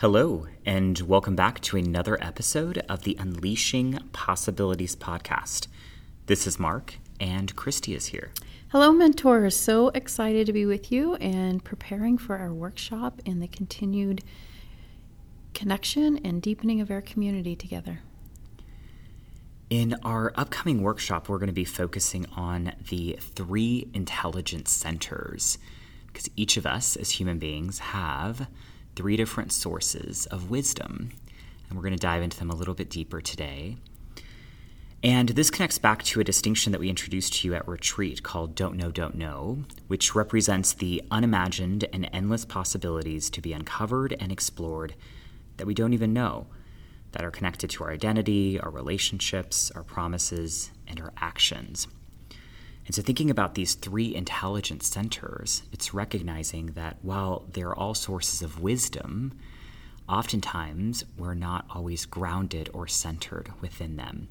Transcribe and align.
Hello, 0.00 0.46
and 0.66 0.98
welcome 1.00 1.34
back 1.34 1.58
to 1.62 1.78
another 1.78 2.22
episode 2.22 2.84
of 2.86 3.04
the 3.04 3.16
Unleashing 3.18 3.98
Possibilities 4.12 4.94
podcast. 4.94 5.68
This 6.26 6.46
is 6.46 6.58
Mark, 6.58 6.96
and 7.18 7.56
Christy 7.56 7.94
is 7.94 8.08
here. 8.08 8.30
Hello, 8.68 8.92
mentors. 8.92 9.56
So 9.56 9.88
excited 9.94 10.44
to 10.48 10.52
be 10.52 10.66
with 10.66 10.92
you 10.92 11.14
and 11.14 11.64
preparing 11.64 12.18
for 12.18 12.36
our 12.36 12.52
workshop 12.52 13.22
and 13.24 13.40
the 13.40 13.48
continued 13.48 14.22
connection 15.54 16.18
and 16.18 16.42
deepening 16.42 16.82
of 16.82 16.90
our 16.90 17.00
community 17.00 17.56
together. 17.56 18.00
In 19.70 19.96
our 20.04 20.30
upcoming 20.36 20.82
workshop, 20.82 21.30
we're 21.30 21.38
going 21.38 21.46
to 21.46 21.54
be 21.54 21.64
focusing 21.64 22.26
on 22.36 22.72
the 22.90 23.18
three 23.18 23.88
intelligence 23.94 24.70
centers 24.72 25.56
because 26.08 26.28
each 26.36 26.58
of 26.58 26.66
us 26.66 26.96
as 26.96 27.12
human 27.12 27.38
beings 27.38 27.78
have 27.78 28.46
three 28.96 29.16
different 29.16 29.52
sources 29.52 30.26
of 30.26 30.50
wisdom. 30.50 31.10
And 31.68 31.76
we're 31.76 31.82
going 31.82 31.92
to 31.92 31.98
dive 31.98 32.22
into 32.22 32.38
them 32.38 32.50
a 32.50 32.56
little 32.56 32.74
bit 32.74 32.90
deeper 32.90 33.20
today. 33.20 33.76
And 35.02 35.28
this 35.28 35.50
connects 35.50 35.78
back 35.78 36.02
to 36.04 36.20
a 36.20 36.24
distinction 36.24 36.72
that 36.72 36.80
we 36.80 36.88
introduced 36.88 37.34
to 37.34 37.48
you 37.48 37.54
at 37.54 37.68
retreat 37.68 38.22
called 38.22 38.54
Don't 38.54 38.76
Know, 38.76 38.90
Don't 38.90 39.14
Know, 39.14 39.58
which 39.86 40.14
represents 40.14 40.72
the 40.72 41.02
unimagined 41.10 41.84
and 41.92 42.08
endless 42.12 42.44
possibilities 42.44 43.30
to 43.30 43.40
be 43.40 43.52
uncovered 43.52 44.16
and 44.18 44.32
explored 44.32 44.94
that 45.58 45.66
we 45.66 45.74
don't 45.74 45.92
even 45.92 46.12
know, 46.12 46.46
that 47.12 47.24
are 47.24 47.30
connected 47.30 47.70
to 47.70 47.84
our 47.84 47.92
identity, 47.92 48.58
our 48.58 48.70
relationships, 48.70 49.70
our 49.74 49.84
promises, 49.84 50.70
and 50.88 51.00
our 51.00 51.12
actions. 51.18 51.86
And 52.86 52.94
so, 52.94 53.02
thinking 53.02 53.30
about 53.30 53.56
these 53.56 53.74
three 53.74 54.14
intelligence 54.14 54.86
centers, 54.86 55.64
it's 55.72 55.92
recognizing 55.92 56.66
that 56.68 56.98
while 57.02 57.44
they're 57.52 57.74
all 57.74 57.94
sources 57.94 58.42
of 58.42 58.60
wisdom, 58.60 59.36
oftentimes 60.08 61.04
we're 61.18 61.34
not 61.34 61.66
always 61.74 62.06
grounded 62.06 62.70
or 62.72 62.86
centered 62.86 63.50
within 63.60 63.96
them, 63.96 64.28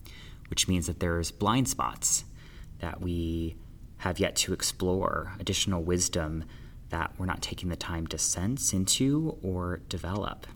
which 0.49 0.69
means 0.69 0.87
that 0.87 1.01
there's 1.01 1.31
blind 1.31 1.67
spots 1.67 2.23
that 2.79 3.01
we 3.01 3.57
have 3.97 4.19
yet 4.19 4.37
to 4.37 4.53
explore, 4.53 5.33
additional 5.39 5.83
wisdom 5.83 6.45
that 6.89 7.11
we're 7.17 7.25
not 7.25 7.41
taking 7.41 7.67
the 7.67 7.75
time 7.75 8.07
to 8.07 8.17
sense 8.17 8.71
into 8.71 9.37
or 9.41 9.81
develop. 9.89 10.47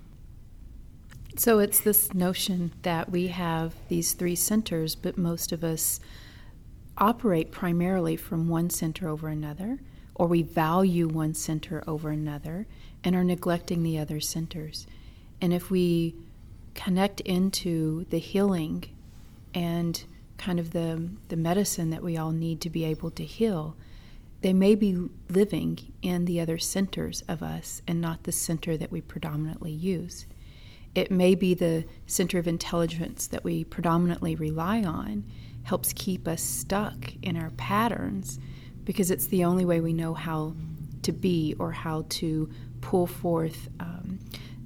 So, 1.36 1.60
it's 1.60 1.82
this 1.82 2.14
notion 2.14 2.72
that 2.84 3.12
we 3.12 3.28
have 3.28 3.74
these 3.90 4.14
three 4.14 4.36
centers, 4.36 4.96
but 4.96 5.18
most 5.18 5.52
of 5.52 5.66
us 5.66 6.00
operate 7.00 7.52
primarily 7.52 8.16
from 8.16 8.50
one 8.50 8.70
center 8.70 9.08
over 9.08 9.28
another, 9.28 9.80
or 10.16 10.28
we 10.28 10.42
value 10.42 11.08
one 11.08 11.34
center 11.34 11.84
over 11.88 12.10
another 12.10 12.68
and 13.04 13.16
are 13.16 13.24
neglecting 13.24 13.84
the 13.84 13.98
other 13.98 14.20
centers. 14.20 14.86
And 15.42 15.54
if 15.54 15.72
we 15.72 16.16
connect 16.76 17.22
into 17.22 18.06
the 18.10 18.20
healing 18.20 18.86
and 19.54 20.04
kind 20.38 20.60
of 20.60 20.72
the, 20.72 21.10
the 21.30 21.38
medicine 21.38 21.90
that 21.90 22.04
we 22.04 22.18
all 22.18 22.32
need 22.32 22.62
to 22.62 22.70
be 22.70 22.84
able 22.84 23.12
to 23.12 23.24
heal, 23.24 23.76
they 24.42 24.54
may 24.54 24.76
be 24.76 25.10
living 25.30 25.94
in 26.02 26.26
the 26.26 26.40
other 26.40 26.58
centers 26.58 27.24
of 27.28 27.44
us 27.44 27.82
and 27.88 28.00
not 28.00 28.24
the 28.24 28.32
center 28.32 28.78
that 28.78 28.92
we 28.92 29.02
predominantly 29.02 29.72
use. 29.72 30.26
It 30.96 31.12
may 31.12 31.36
be 31.36 31.54
the 31.54 31.86
center 32.08 32.40
of 32.40 32.48
intelligence 32.48 33.28
that 33.28 33.44
we 33.44 33.64
predominantly 33.64 34.36
rely 34.36 34.84
on 34.84 35.26
helps 35.70 35.94
keep 35.94 36.28
us 36.28 36.42
stuck 36.42 37.14
in 37.22 37.38
our 37.38 37.52
patterns 37.52 38.40
because 38.86 39.12
it's 39.12 39.28
the 39.28 39.44
only 39.44 39.64
way 39.64 39.80
we 39.80 39.94
know 39.94 40.16
how 40.16 40.56
to 41.04 41.12
be 41.12 41.56
or 41.60 41.72
how 41.72 42.04
to 42.10 42.50
pull 42.82 43.06
forth 43.06 43.70
um, 43.80 44.18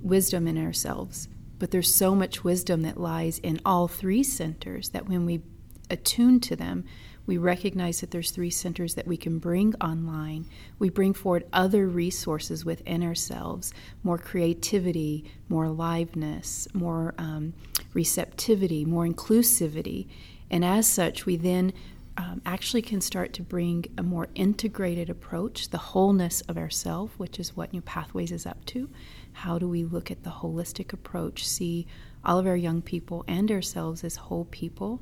wisdom 0.01 0.47
in 0.47 0.57
ourselves. 0.57 1.27
But 1.59 1.71
there's 1.71 1.93
so 1.93 2.15
much 2.15 2.45
wisdom 2.45 2.83
that 2.83 2.97
lies 2.97 3.37
in 3.39 3.59
all 3.65 3.89
three 3.89 4.23
centers 4.23 4.89
that 4.89 5.09
when 5.09 5.25
we 5.25 5.41
attune 5.89 6.39
to 6.39 6.55
them, 6.55 6.85
we 7.25 7.37
recognize 7.37 7.99
that 7.99 8.11
there's 8.11 8.31
three 8.31 8.49
centers 8.49 8.95
that 8.95 9.07
we 9.07 9.17
can 9.17 9.39
bring 9.39 9.75
online. 9.75 10.45
We 10.79 10.89
bring 10.89 11.13
forward 11.13 11.45
other 11.51 11.87
resources 11.87 12.63
within 12.63 13.03
ourselves 13.03 13.73
more 14.03 14.17
creativity, 14.17 15.25
more 15.49 15.65
aliveness, 15.65 16.67
more 16.73 17.13
um, 17.17 17.53
receptivity, 17.93 18.85
more 18.85 19.05
inclusivity. 19.05 20.07
And 20.53 20.63
as 20.63 20.85
such, 20.85 21.25
we 21.25 21.35
then 21.35 21.73
um, 22.15 22.39
actually 22.45 22.83
can 22.83 23.01
start 23.01 23.33
to 23.33 23.41
bring 23.41 23.85
a 23.97 24.03
more 24.03 24.27
integrated 24.35 25.09
approach, 25.09 25.69
the 25.69 25.79
wholeness 25.79 26.41
of 26.41 26.59
ourself, 26.59 27.17
which 27.17 27.39
is 27.39 27.57
what 27.57 27.73
New 27.73 27.81
Pathways 27.81 28.31
is 28.31 28.45
up 28.45 28.63
to. 28.67 28.87
How 29.31 29.57
do 29.57 29.67
we 29.67 29.83
look 29.83 30.11
at 30.11 30.21
the 30.21 30.29
holistic 30.29 30.93
approach, 30.93 31.47
see 31.47 31.87
all 32.23 32.37
of 32.37 32.45
our 32.45 32.55
young 32.55 32.83
people 32.83 33.25
and 33.27 33.49
ourselves 33.49 34.03
as 34.03 34.17
whole 34.17 34.45
people? 34.45 35.01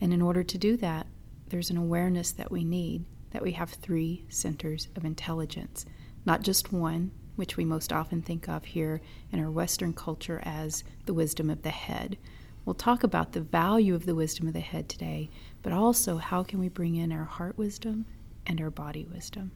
And 0.00 0.12
in 0.12 0.20
order 0.20 0.42
to 0.42 0.58
do 0.58 0.76
that, 0.78 1.06
there's 1.50 1.70
an 1.70 1.76
awareness 1.76 2.32
that 2.32 2.50
we 2.50 2.64
need 2.64 3.04
that 3.30 3.42
we 3.42 3.52
have 3.52 3.70
three 3.70 4.24
centers 4.28 4.88
of 4.96 5.04
intelligence, 5.04 5.86
not 6.26 6.42
just 6.42 6.72
one, 6.72 7.12
which 7.36 7.56
we 7.56 7.64
most 7.64 7.92
often 7.92 8.22
think 8.22 8.48
of 8.48 8.64
here 8.64 9.00
in 9.30 9.38
our 9.38 9.52
Western 9.52 9.92
culture 9.92 10.42
as 10.42 10.82
the 11.06 11.14
wisdom 11.14 11.48
of 11.48 11.62
the 11.62 11.70
head. 11.70 12.18
We'll 12.64 12.74
talk 12.74 13.02
about 13.02 13.32
the 13.32 13.40
value 13.40 13.94
of 13.94 14.06
the 14.06 14.14
wisdom 14.14 14.46
of 14.46 14.52
the 14.52 14.60
head 14.60 14.88
today, 14.88 15.30
but 15.62 15.72
also 15.72 16.18
how 16.18 16.42
can 16.42 16.60
we 16.60 16.68
bring 16.68 16.94
in 16.94 17.10
our 17.10 17.24
heart 17.24 17.56
wisdom 17.58 18.06
and 18.46 18.60
our 18.60 18.70
body 18.70 19.06
wisdom. 19.12 19.52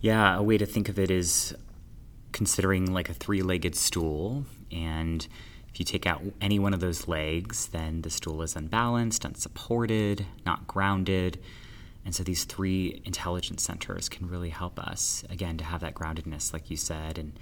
Yeah, 0.00 0.36
a 0.36 0.42
way 0.42 0.58
to 0.58 0.66
think 0.66 0.88
of 0.88 0.98
it 0.98 1.10
is 1.10 1.54
considering 2.32 2.92
like 2.92 3.08
a 3.08 3.14
three 3.14 3.42
legged 3.42 3.74
stool. 3.74 4.44
And 4.70 5.26
if 5.68 5.78
you 5.80 5.84
take 5.84 6.06
out 6.06 6.22
any 6.40 6.58
one 6.58 6.74
of 6.74 6.80
those 6.80 7.08
legs, 7.08 7.68
then 7.68 8.02
the 8.02 8.10
stool 8.10 8.42
is 8.42 8.56
unbalanced, 8.56 9.24
unsupported, 9.24 10.26
not 10.44 10.66
grounded. 10.66 11.40
And 12.04 12.14
so 12.14 12.22
these 12.22 12.44
three 12.44 13.00
intelligence 13.04 13.62
centers 13.62 14.08
can 14.08 14.28
really 14.28 14.50
help 14.50 14.78
us, 14.78 15.24
again, 15.30 15.56
to 15.58 15.64
have 15.64 15.80
that 15.80 15.94
groundedness, 15.94 16.52
like 16.52 16.70
you 16.70 16.76
said, 16.76 17.18
and 17.18 17.32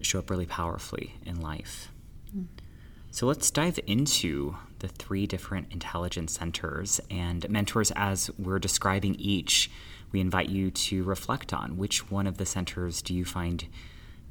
show 0.00 0.18
up 0.18 0.30
really 0.30 0.46
powerfully 0.46 1.14
in 1.24 1.40
life. 1.40 1.92
Mm. 2.36 2.46
So 3.14 3.26
let's 3.26 3.50
dive 3.50 3.78
into 3.86 4.56
the 4.78 4.88
three 4.88 5.26
different 5.26 5.70
intelligence 5.70 6.32
centers. 6.32 6.98
And 7.10 7.46
mentors, 7.50 7.90
as 7.94 8.30
we're 8.38 8.58
describing 8.58 9.16
each, 9.16 9.70
we 10.12 10.20
invite 10.20 10.48
you 10.48 10.70
to 10.70 11.04
reflect 11.04 11.52
on 11.52 11.76
which 11.76 12.10
one 12.10 12.26
of 12.26 12.38
the 12.38 12.46
centers 12.46 13.02
do 13.02 13.12
you 13.12 13.26
find 13.26 13.66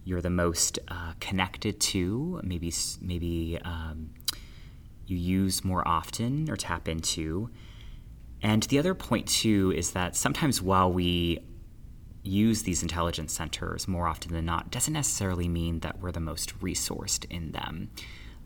you're 0.03 0.19
the 0.19 0.31
most 0.31 0.79
uh, 0.87 1.13
connected 1.19 1.79
to, 1.79 2.41
maybe, 2.43 2.73
maybe 2.99 3.59
um, 3.63 4.09
you 5.05 5.15
use 5.15 5.63
more 5.63 5.87
often 5.87 6.49
or 6.49 6.55
tap 6.55 6.87
into. 6.87 7.51
And 8.41 8.63
the 8.63 8.79
other 8.79 8.95
point, 8.95 9.27
too, 9.27 9.71
is 9.75 9.91
that 9.91 10.15
sometimes 10.15 10.59
while 10.59 10.91
we 10.91 11.37
use 12.23 12.63
these 12.63 12.81
intelligence 12.81 13.31
centers 13.31 13.87
more 13.87 14.07
often 14.07 14.33
than 14.33 14.45
not, 14.45 14.71
doesn't 14.71 14.93
necessarily 14.93 15.47
mean 15.47 15.81
that 15.81 15.99
we're 15.99 16.11
the 16.11 16.19
most 16.19 16.59
resourced 16.61 17.25
in 17.29 17.51
them. 17.51 17.91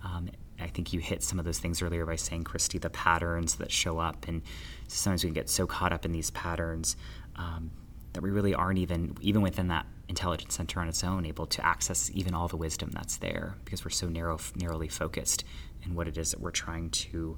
Um, 0.05 0.29
I 0.59 0.67
think 0.67 0.93
you 0.93 0.99
hit 0.99 1.23
some 1.23 1.39
of 1.39 1.45
those 1.45 1.59
things 1.59 1.81
earlier 1.81 2.05
by 2.05 2.15
saying, 2.15 2.43
Christy, 2.43 2.77
the 2.77 2.89
patterns 2.89 3.55
that 3.55 3.71
show 3.71 3.99
up. 3.99 4.27
And 4.27 4.41
sometimes 4.87 5.23
we 5.23 5.29
can 5.29 5.33
get 5.33 5.49
so 5.49 5.67
caught 5.67 5.91
up 5.91 6.05
in 6.05 6.11
these 6.11 6.31
patterns 6.31 6.95
um, 7.35 7.71
that 8.13 8.21
we 8.21 8.29
really 8.29 8.53
aren't 8.53 8.79
even, 8.79 9.17
even 9.21 9.41
within 9.41 9.67
that 9.67 9.85
intelligence 10.07 10.55
center 10.55 10.79
on 10.79 10.87
its 10.87 11.03
own, 11.03 11.25
able 11.25 11.47
to 11.47 11.65
access 11.65 12.09
even 12.13 12.33
all 12.33 12.47
the 12.47 12.55
wisdom 12.57 12.89
that's 12.93 13.17
there 13.17 13.55
because 13.65 13.83
we're 13.83 13.91
so 13.91 14.07
narrow, 14.07 14.39
narrowly 14.55 14.87
focused 14.87 15.43
in 15.83 15.95
what 15.95 16.07
it 16.07 16.17
is 16.17 16.31
that 16.31 16.39
we're 16.39 16.51
trying 16.51 16.89
to 16.91 17.37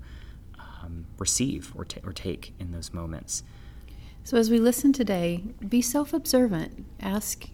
um, 0.60 1.06
receive 1.18 1.74
or, 1.76 1.86
t- 1.86 2.02
or 2.04 2.14
take 2.14 2.54
in 2.60 2.72
those 2.72 2.94
moments. 2.94 3.44
So, 4.24 4.38
as 4.38 4.52
we 4.52 4.60
listen 4.60 4.92
today, 4.92 5.42
be 5.68 5.82
self 5.82 6.14
observant. 6.14 6.86
Ask 7.00 7.48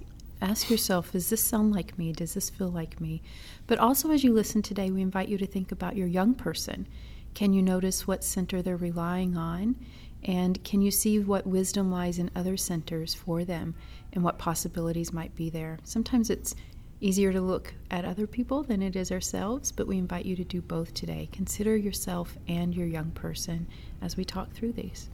Ask 0.43 0.69
yourself, 0.69 1.13
does 1.13 1.29
this 1.29 1.41
sound 1.41 1.73
like 1.73 1.97
me? 1.97 2.11
Does 2.11 2.33
this 2.33 2.49
feel 2.49 2.67
like 2.67 2.99
me? 2.99 3.21
But 3.65 3.79
also, 3.79 4.11
as 4.11 4.25
you 4.25 4.33
listen 4.33 4.61
today, 4.61 4.91
we 4.91 5.01
invite 5.01 5.29
you 5.29 5.37
to 5.37 5.47
think 5.47 5.71
about 5.71 5.95
your 5.95 6.05
young 6.05 6.35
person. 6.35 6.85
Can 7.33 7.53
you 7.53 7.61
notice 7.61 8.05
what 8.05 8.25
center 8.25 8.61
they're 8.61 8.75
relying 8.75 9.37
on? 9.37 9.77
And 10.21 10.61
can 10.65 10.81
you 10.81 10.91
see 10.91 11.17
what 11.17 11.47
wisdom 11.47 11.89
lies 11.89 12.19
in 12.19 12.29
other 12.35 12.57
centers 12.57 13.13
for 13.13 13.45
them 13.45 13.73
and 14.11 14.21
what 14.21 14.37
possibilities 14.37 15.13
might 15.13 15.33
be 15.33 15.49
there? 15.49 15.79
Sometimes 15.85 16.29
it's 16.29 16.55
easier 16.99 17.31
to 17.31 17.39
look 17.39 17.73
at 17.89 18.03
other 18.03 18.27
people 18.27 18.63
than 18.63 18.81
it 18.81 18.97
is 18.97 19.13
ourselves, 19.13 19.71
but 19.71 19.87
we 19.87 19.97
invite 19.97 20.25
you 20.25 20.35
to 20.35 20.43
do 20.43 20.61
both 20.61 20.93
today. 20.93 21.29
Consider 21.31 21.77
yourself 21.77 22.37
and 22.49 22.75
your 22.75 22.87
young 22.87 23.11
person 23.11 23.65
as 24.01 24.17
we 24.17 24.25
talk 24.25 24.51
through 24.51 24.73
these. 24.73 25.09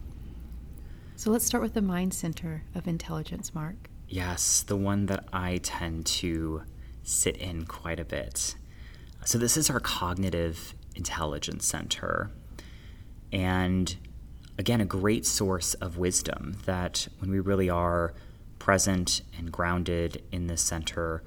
So 1.16 1.30
let's 1.30 1.46
start 1.46 1.62
with 1.62 1.76
the 1.76 1.84
mind 1.84 2.16
center 2.16 2.64
of 2.74 2.88
intelligence, 2.88 3.54
Mark. 3.54 3.89
Yes, 4.12 4.64
the 4.64 4.76
one 4.76 5.06
that 5.06 5.26
I 5.32 5.58
tend 5.58 6.08
to 6.08 6.64
sit 7.04 7.38
in 7.38 7.66
quite 7.66 8.00
a 8.00 8.06
bit. 8.06 8.56
So, 9.24 9.38
this 9.38 9.56
is 9.56 9.70
our 9.70 9.80
cognitive 9.80 10.74
intelligence 10.96 11.68
center. 11.68 12.32
And 13.32 13.96
again, 14.58 14.82
a 14.82 14.86
great 14.86 15.28
source 15.28 15.76
of 15.76 16.00
wisdom 16.00 16.58
that 16.66 17.08
when 17.20 17.30
we 17.30 17.40
really 17.40 17.70
are 17.70 18.16
present 18.58 19.22
and 19.38 19.52
grounded 19.52 20.24
in 20.32 20.48
this 20.48 20.64
center, 20.64 21.22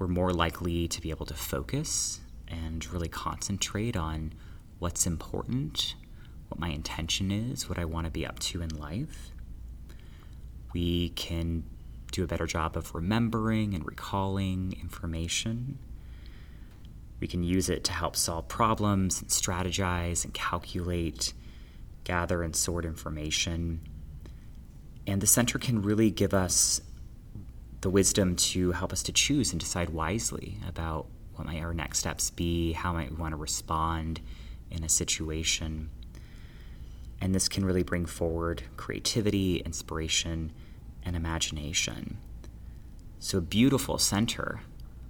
we're 0.00 0.08
more 0.08 0.32
likely 0.32 0.88
to 0.88 1.00
be 1.00 1.10
able 1.10 1.26
to 1.26 1.34
focus 1.34 2.20
and 2.48 2.84
really 2.92 3.08
concentrate 3.08 3.96
on 3.96 4.32
what's 4.80 5.06
important, 5.06 5.94
what 6.48 6.58
my 6.58 6.70
intention 6.70 7.30
is, 7.30 7.68
what 7.68 7.78
I 7.78 7.84
want 7.84 8.06
to 8.06 8.10
be 8.10 8.26
up 8.26 8.40
to 8.40 8.60
in 8.60 8.70
life. 8.70 9.30
We 10.72 11.10
can 11.10 11.62
do 12.14 12.22
a 12.22 12.26
better 12.28 12.46
job 12.46 12.76
of 12.76 12.94
remembering 12.94 13.74
and 13.74 13.84
recalling 13.84 14.78
information. 14.80 15.78
We 17.18 17.26
can 17.26 17.42
use 17.42 17.68
it 17.68 17.82
to 17.84 17.92
help 17.92 18.14
solve 18.14 18.46
problems 18.46 19.20
and 19.20 19.28
strategize 19.30 20.24
and 20.24 20.32
calculate, 20.32 21.32
gather 22.04 22.42
and 22.42 22.54
sort 22.54 22.84
information. 22.84 23.80
And 25.06 25.20
the 25.20 25.26
center 25.26 25.58
can 25.58 25.82
really 25.82 26.10
give 26.10 26.32
us 26.32 26.80
the 27.80 27.90
wisdom 27.90 28.36
to 28.36 28.72
help 28.72 28.92
us 28.92 29.02
to 29.02 29.12
choose 29.12 29.50
and 29.50 29.60
decide 29.60 29.90
wisely 29.90 30.58
about 30.68 31.06
what 31.34 31.46
might 31.46 31.62
our 31.62 31.74
next 31.74 31.98
steps 31.98 32.30
be, 32.30 32.72
how 32.72 32.92
might 32.92 33.10
we 33.10 33.16
want 33.16 33.32
to 33.32 33.36
respond 33.36 34.20
in 34.70 34.84
a 34.84 34.88
situation. 34.88 35.90
And 37.20 37.34
this 37.34 37.48
can 37.48 37.64
really 37.64 37.82
bring 37.82 38.06
forward 38.06 38.62
creativity, 38.76 39.56
inspiration, 39.56 40.52
and 41.04 41.16
imagination. 41.16 42.18
So, 43.18 43.38
a 43.38 43.42
beautiful 43.42 43.98
center 43.98 44.60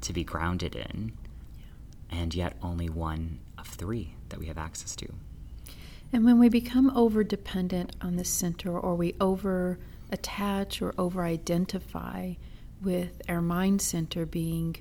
to 0.03 0.13
be 0.13 0.25
grounded 0.25 0.77
in, 0.77 1.13
and 2.11 2.35
yet 2.35 2.57
only 2.63 2.89
one 2.89 3.41
of 3.59 3.67
three 3.67 4.15
that 4.29 4.39
we 4.39 4.47
have 4.47 4.59
access 4.59 4.95
to. 4.97 5.09
And 6.13 6.25
when 6.25 6.39
we 6.39 6.49
become 6.49 6.97
over 6.97 7.25
dependent 7.25 7.97
on 8.01 8.17
the 8.17 8.25
center, 8.25 8.79
or 8.79 8.95
we 8.95 9.15
over 9.21 9.79
attach 10.13 10.81
or 10.81 10.95
over 10.97 11.25
identify 11.25 12.35
with 12.83 13.21
our 13.29 13.41
mind 13.41 13.83
center 13.83 14.25
being 14.25 14.77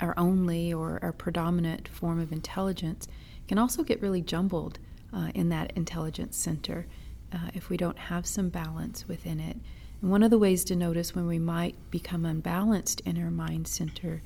our 0.00 0.14
only 0.18 0.72
or 0.72 0.98
our 1.02 1.12
predominant 1.12 1.86
form 1.88 2.18
of 2.18 2.32
intelligence, 2.32 3.06
can 3.46 3.58
also 3.58 3.82
get 3.82 4.02
really 4.02 4.22
jumbled 4.22 4.78
uh, 5.12 5.30
in 5.34 5.48
that 5.50 5.72
intelligence 5.76 6.36
center 6.36 6.86
uh, 7.32 7.50
if 7.54 7.68
we 7.68 7.76
don't 7.76 7.98
have 7.98 8.26
some 8.26 8.48
balance 8.48 9.06
within 9.06 9.38
it. 9.40 9.56
And 10.00 10.10
one 10.10 10.22
of 10.22 10.30
the 10.30 10.38
ways 10.38 10.64
to 10.64 10.76
notice 10.76 11.14
when 11.14 11.26
we 11.26 11.38
might 11.38 11.74
become 11.90 12.24
unbalanced 12.24 13.00
in 13.00 13.22
our 13.22 13.30
mind 13.30 13.68
center 13.68 14.22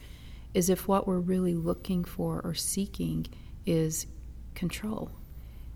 is 0.53 0.69
if 0.69 0.89
what 0.89 1.07
we're 1.07 1.19
really 1.19 1.55
looking 1.55 2.05
for 2.05 2.41
or 2.43 2.55
seeking 2.55 3.27
is 3.67 4.07
control. 4.55 5.11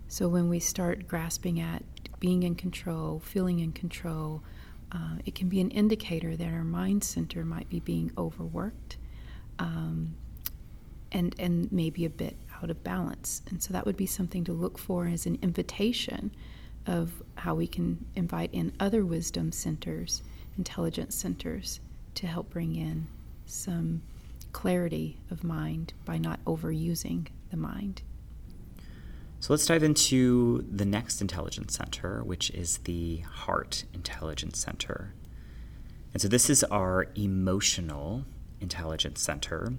So 0.08 0.28
when 0.28 0.48
we 0.48 0.60
start 0.60 1.06
grasping 1.06 1.60
at 1.60 1.82
being 2.20 2.42
in 2.42 2.54
control, 2.54 3.20
feeling 3.20 3.60
in 3.60 3.72
control, 3.72 4.42
uh, 4.92 5.16
it 5.24 5.34
can 5.34 5.48
be 5.48 5.60
an 5.60 5.70
indicator 5.70 6.36
that 6.36 6.52
our 6.52 6.64
mind 6.64 7.02
center 7.04 7.44
might 7.44 7.68
be 7.68 7.80
being 7.80 8.12
overworked 8.16 8.96
um, 9.58 10.14
and, 11.12 11.34
and 11.38 11.70
maybe 11.72 12.04
a 12.04 12.10
bit 12.10 12.36
out 12.62 12.70
of 12.70 12.82
balance. 12.84 13.42
And 13.48 13.62
so 13.62 13.72
that 13.72 13.86
would 13.86 13.96
be 13.96 14.06
something 14.06 14.44
to 14.44 14.52
look 14.52 14.78
for 14.78 15.06
as 15.06 15.26
an 15.26 15.38
invitation 15.42 16.32
of 16.86 17.22
how 17.36 17.54
we 17.54 17.66
can 17.66 18.04
invite 18.14 18.50
in 18.52 18.72
other 18.78 19.04
wisdom 19.04 19.52
centers, 19.52 20.22
intelligence 20.56 21.14
centers, 21.14 21.80
to 22.14 22.26
help 22.26 22.50
bring 22.50 22.76
in 22.76 23.06
some 23.46 24.02
clarity 24.52 25.18
of 25.30 25.44
mind 25.44 25.92
by 26.04 26.18
not 26.18 26.44
overusing 26.44 27.26
the 27.50 27.56
mind. 27.56 28.02
So 29.40 29.52
let's 29.52 29.66
dive 29.66 29.82
into 29.82 30.64
the 30.70 30.86
next 30.86 31.20
intelligence 31.20 31.74
center, 31.74 32.22
which 32.24 32.50
is 32.50 32.78
the 32.78 33.18
Heart 33.18 33.84
Intelligence 33.92 34.58
Center. 34.58 35.12
And 36.14 36.22
so 36.22 36.28
this 36.28 36.48
is 36.48 36.64
our 36.64 37.08
emotional 37.14 38.24
intelligence 38.60 39.20
center. 39.20 39.74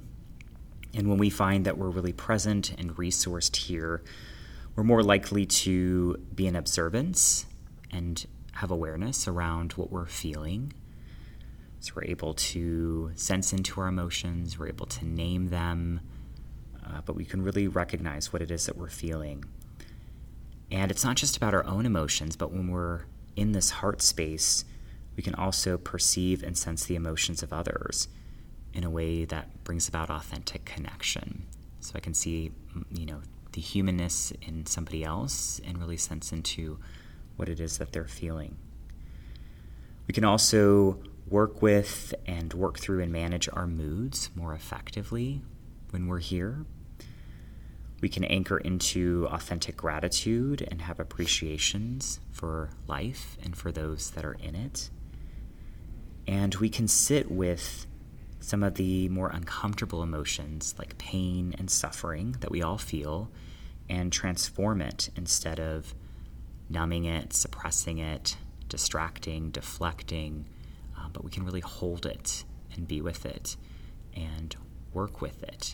And 0.94 1.10
when 1.10 1.18
we 1.18 1.30
find 1.30 1.66
that 1.66 1.78
we're 1.78 1.90
really 1.90 2.14
present 2.14 2.72
and 2.78 2.96
resourced 2.96 3.56
here, 3.56 4.04
we're 4.76 4.84
more 4.84 5.04
likely 5.04 5.46
to 5.46 6.18
be 6.34 6.48
in 6.48 6.56
observance 6.56 7.46
and 7.92 8.26
have 8.54 8.72
awareness 8.72 9.28
around 9.28 9.74
what 9.74 9.92
we're 9.92 10.06
feeling. 10.06 10.74
So 11.80 11.94
we're 11.96 12.06
able 12.06 12.34
to 12.34 13.12
sense 13.16 13.54
into 13.54 13.80
our 13.80 13.88
emotions, 13.88 14.58
we're 14.58 14.70
able 14.70 14.88
to 14.88 15.06
name 15.06 15.48
them, 15.48 16.02
uh, 16.86 17.02
but 17.06 17.16
we 17.16 17.26
can 17.26 17.42
really 17.42 17.68
recognize 17.68 18.34
what 18.34 18.42
it 18.42 18.52
is 18.52 18.66
that 18.66 18.78
we're 18.78 18.90
feeling. 18.90 19.46
And 20.72 20.90
it's 20.90 21.06
not 21.06 21.16
just 21.16 21.38
about 21.38 21.54
our 21.54 21.66
own 21.66 21.86
emotions, 21.86 22.36
but 22.36 22.52
when 22.52 22.70
we're 22.70 23.02
in 23.36 23.52
this 23.52 23.70
heart 23.70 24.02
space, 24.02 24.66
we 25.16 25.24
can 25.24 25.36
also 25.36 25.78
perceive 25.78 26.44
and 26.44 26.58
sense 26.58 26.86
the 26.86 26.96
emotions 26.96 27.44
of 27.44 27.54
others 27.54 28.08
in 28.74 28.84
a 28.84 28.90
way 28.90 29.26
that 29.26 29.64
brings 29.64 29.88
about 29.88 30.10
authentic 30.10 30.66
connection. 30.66 31.46
So 31.80 31.94
I 31.96 32.00
can 32.00 32.14
see, 32.14 32.52
you 32.92 33.06
know, 33.06 33.22
the 33.56 33.62
humanness 33.62 34.34
in 34.42 34.66
somebody 34.66 35.04
else 35.04 35.62
and 35.66 35.78
really 35.78 35.96
sense 35.96 36.34
into 36.34 36.78
what 37.38 37.48
it 37.48 37.60
is 37.60 37.78
that 37.78 37.94
they're 37.94 38.06
feeling. 38.06 38.58
We 40.08 40.14
can 40.14 40.26
also 40.26 41.00
work 41.28 41.62
with 41.62 42.14
and 42.28 42.54
work 42.54 42.78
through 42.78 43.02
and 43.02 43.12
manage 43.12 43.48
our 43.52 43.66
moods 43.66 44.30
more 44.36 44.54
effectively 44.54 45.42
when 45.92 46.08
we're 46.08 46.20
here. 46.20 46.66
We 48.02 48.10
can 48.10 48.26
anchor 48.26 48.58
into 48.58 49.26
authentic 49.32 49.78
gratitude 49.78 50.68
and 50.70 50.82
have 50.82 51.00
appreciations 51.00 52.20
for 52.32 52.72
life 52.88 53.38
and 53.42 53.56
for 53.56 53.72
those 53.72 54.12
that 54.12 54.26
are 54.26 54.36
in 54.44 54.54
it. 54.54 54.90
And 56.28 56.54
we 56.56 56.70
can 56.70 56.90
sit 56.90 57.32
with 57.32 57.88
some 58.46 58.62
of 58.62 58.76
the 58.76 59.10
more 59.10 59.30
uncomfortable 59.30 60.04
emotions 60.04 60.76
like 60.78 60.96
pain 61.00 61.56
and 61.58 61.68
suffering 61.68 62.36
that 62.42 62.52
we 62.52 62.62
all 62.62 62.78
feel 62.78 63.32
and 63.90 64.14
transform 64.14 64.82
it 64.82 65.10
instead 65.16 65.60
of 65.60 65.96
numbing 66.70 67.06
it, 67.06 67.34
suppressing 67.34 67.98
it, 67.98 68.38
distracting, 68.70 69.50
deflecting. 69.50 70.46
Uh, 70.96 71.10
but 71.12 71.24
we 71.24 71.32
can 71.32 71.44
really 71.44 71.60
hold 71.60 72.06
it 72.06 72.44
and 72.76 72.88
be 72.88 73.02
with 73.02 73.26
it 73.26 73.58
and 74.16 74.56
work 74.94 75.22
with 75.22 75.42
it 75.42 75.74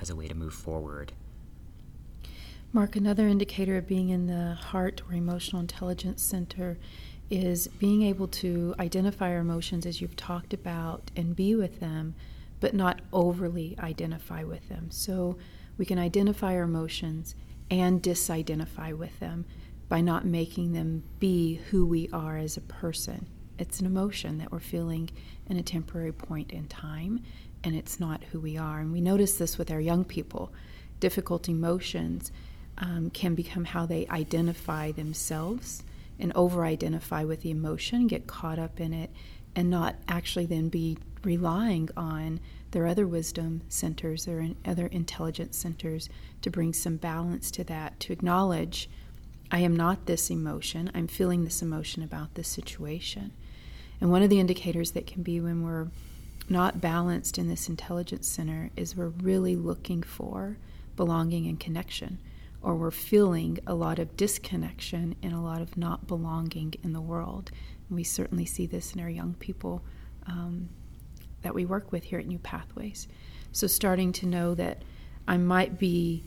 as 0.00 0.08
a 0.08 0.14
way 0.14 0.28
to 0.28 0.34
move 0.34 0.54
forward. 0.54 1.12
Mark, 2.72 2.94
another 2.94 3.26
indicator 3.26 3.76
of 3.76 3.88
being 3.88 4.10
in 4.10 4.28
the 4.28 4.54
heart 4.54 5.02
or 5.08 5.14
emotional 5.14 5.60
intelligence 5.60 6.22
center 6.22 6.78
is 7.32 7.66
being 7.66 8.02
able 8.02 8.28
to 8.28 8.74
identify 8.78 9.32
our 9.32 9.38
emotions 9.38 9.86
as 9.86 10.02
you've 10.02 10.16
talked 10.16 10.52
about 10.52 11.10
and 11.16 11.34
be 11.34 11.54
with 11.54 11.80
them, 11.80 12.14
but 12.60 12.74
not 12.74 13.00
overly 13.10 13.74
identify 13.80 14.44
with 14.44 14.68
them. 14.68 14.90
So 14.90 15.38
we 15.78 15.86
can 15.86 15.98
identify 15.98 16.54
our 16.54 16.64
emotions 16.64 17.34
and 17.70 18.02
disidentify 18.02 18.92
with 18.98 19.18
them 19.18 19.46
by 19.88 20.02
not 20.02 20.26
making 20.26 20.72
them 20.72 21.04
be 21.20 21.54
who 21.70 21.86
we 21.86 22.06
are 22.12 22.36
as 22.36 22.58
a 22.58 22.62
person. 22.62 23.26
It's 23.58 23.80
an 23.80 23.86
emotion 23.86 24.36
that 24.36 24.52
we're 24.52 24.60
feeling 24.60 25.08
in 25.46 25.56
a 25.56 25.62
temporary 25.62 26.12
point 26.12 26.52
in 26.52 26.66
time, 26.68 27.22
and 27.64 27.74
it's 27.74 27.98
not 27.98 28.22
who 28.24 28.40
we 28.40 28.58
are. 28.58 28.80
And 28.80 28.92
we 28.92 29.00
notice 29.00 29.38
this 29.38 29.56
with 29.56 29.70
our 29.70 29.80
young 29.80 30.04
people. 30.04 30.52
Difficult 31.00 31.48
emotions 31.48 32.30
um, 32.76 33.08
can 33.08 33.34
become 33.34 33.64
how 33.64 33.86
they 33.86 34.06
identify 34.08 34.92
themselves 34.92 35.82
and 36.18 36.32
over 36.34 36.64
identify 36.64 37.24
with 37.24 37.42
the 37.42 37.50
emotion, 37.50 38.06
get 38.06 38.26
caught 38.26 38.58
up 38.58 38.80
in 38.80 38.92
it, 38.92 39.10
and 39.54 39.70
not 39.70 39.96
actually 40.08 40.46
then 40.46 40.68
be 40.68 40.98
relying 41.24 41.88
on 41.96 42.40
their 42.72 42.86
other 42.86 43.06
wisdom 43.06 43.62
centers 43.68 44.26
or 44.26 44.46
other 44.64 44.86
intelligence 44.86 45.56
centers 45.56 46.08
to 46.40 46.50
bring 46.50 46.72
some 46.72 46.96
balance 46.96 47.50
to 47.50 47.64
that, 47.64 47.98
to 48.00 48.12
acknowledge 48.12 48.88
I 49.50 49.58
am 49.58 49.76
not 49.76 50.06
this 50.06 50.30
emotion, 50.30 50.90
I'm 50.94 51.06
feeling 51.06 51.44
this 51.44 51.60
emotion 51.60 52.02
about 52.02 52.34
this 52.34 52.48
situation. 52.48 53.32
And 54.00 54.10
one 54.10 54.22
of 54.22 54.30
the 54.30 54.40
indicators 54.40 54.92
that 54.92 55.06
can 55.06 55.22
be 55.22 55.40
when 55.40 55.62
we're 55.62 55.88
not 56.48 56.80
balanced 56.80 57.38
in 57.38 57.48
this 57.48 57.68
intelligence 57.68 58.26
center 58.26 58.70
is 58.76 58.96
we're 58.96 59.08
really 59.08 59.54
looking 59.54 60.02
for 60.02 60.56
belonging 60.96 61.46
and 61.46 61.60
connection 61.60 62.18
or 62.62 62.74
we're 62.74 62.90
feeling 62.90 63.58
a 63.66 63.74
lot 63.74 63.98
of 63.98 64.16
disconnection 64.16 65.16
and 65.22 65.32
a 65.32 65.40
lot 65.40 65.60
of 65.60 65.76
not 65.76 66.06
belonging 66.06 66.74
in 66.82 66.92
the 66.92 67.00
world. 67.00 67.50
And 67.88 67.96
we 67.96 68.04
certainly 68.04 68.46
see 68.46 68.66
this 68.66 68.94
in 68.94 69.00
our 69.00 69.10
young 69.10 69.34
people 69.34 69.82
um, 70.26 70.68
that 71.42 71.54
we 71.54 71.64
work 71.64 71.92
with 71.92 72.04
here 72.04 72.18
at 72.18 72.26
New 72.26 72.38
Pathways. 72.38 73.08
So, 73.50 73.66
starting 73.66 74.12
to 74.12 74.26
know 74.26 74.54
that 74.54 74.82
I 75.26 75.36
might 75.36 75.78
be 75.78 76.24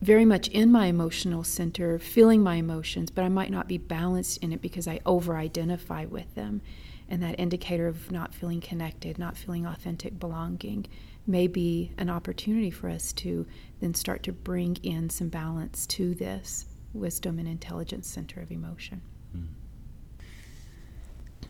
very 0.00 0.24
much 0.24 0.48
in 0.48 0.70
my 0.70 0.86
emotional 0.86 1.44
center, 1.44 1.98
feeling 1.98 2.42
my 2.42 2.56
emotions, 2.56 3.10
but 3.10 3.24
I 3.24 3.28
might 3.28 3.50
not 3.50 3.68
be 3.68 3.78
balanced 3.78 4.38
in 4.38 4.52
it 4.52 4.60
because 4.60 4.86
I 4.86 5.00
over 5.06 5.36
identify 5.36 6.04
with 6.04 6.34
them. 6.34 6.60
And 7.08 7.22
that 7.22 7.38
indicator 7.38 7.86
of 7.86 8.10
not 8.10 8.34
feeling 8.34 8.60
connected, 8.60 9.18
not 9.18 9.36
feeling 9.36 9.64
authentic 9.64 10.18
belonging, 10.18 10.86
may 11.26 11.46
be 11.46 11.92
an 11.98 12.08
opportunity 12.08 12.70
for 12.70 12.88
us 12.88 13.12
to 13.12 13.46
then 13.80 13.94
start 13.94 14.22
to 14.24 14.32
bring 14.32 14.76
in 14.82 15.10
some 15.10 15.28
balance 15.28 15.86
to 15.86 16.14
this 16.14 16.66
wisdom 16.92 17.38
and 17.38 17.48
intelligence 17.48 18.08
center 18.08 18.40
of 18.40 18.50
emotion. 18.50 19.02
Hmm. 19.32 19.44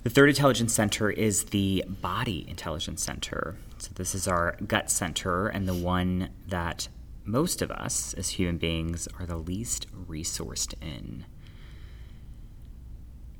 The 0.02 0.10
third 0.10 0.28
intelligence 0.28 0.72
center 0.72 1.10
is 1.10 1.44
the 1.46 1.84
body 1.88 2.46
intelligence 2.48 3.02
center. 3.02 3.56
So, 3.78 3.90
this 3.94 4.14
is 4.14 4.28
our 4.28 4.56
gut 4.66 4.90
center 4.90 5.48
and 5.48 5.68
the 5.68 5.74
one 5.74 6.30
that 6.46 6.88
most 7.24 7.60
of 7.60 7.70
us 7.70 8.14
as 8.14 8.30
human 8.30 8.56
beings 8.56 9.08
are 9.18 9.26
the 9.26 9.36
least 9.36 9.86
resourced 9.92 10.74
in. 10.80 11.26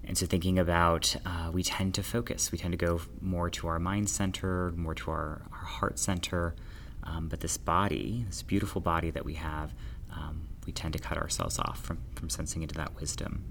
And 0.06 0.16
so, 0.16 0.24
thinking 0.24 0.58
about, 0.58 1.16
uh, 1.26 1.50
we 1.52 1.62
tend 1.62 1.94
to 1.94 2.02
focus. 2.02 2.52
We 2.52 2.58
tend 2.58 2.72
to 2.72 2.78
go 2.78 3.00
more 3.20 3.50
to 3.50 3.66
our 3.66 3.80
mind 3.80 4.08
center, 4.08 4.72
more 4.76 4.94
to 4.94 5.10
our, 5.10 5.42
our 5.50 5.64
heart 5.64 5.98
center. 5.98 6.54
Um, 7.02 7.28
but 7.28 7.40
this 7.40 7.56
body, 7.56 8.24
this 8.28 8.42
beautiful 8.42 8.80
body 8.80 9.10
that 9.10 9.24
we 9.24 9.34
have, 9.34 9.74
um, 10.12 10.48
we 10.66 10.72
tend 10.72 10.92
to 10.94 11.00
cut 11.00 11.18
ourselves 11.18 11.58
off 11.58 11.80
from, 11.80 11.98
from 12.14 12.28
sensing 12.28 12.62
into 12.62 12.74
that 12.76 12.94
wisdom. 12.96 13.44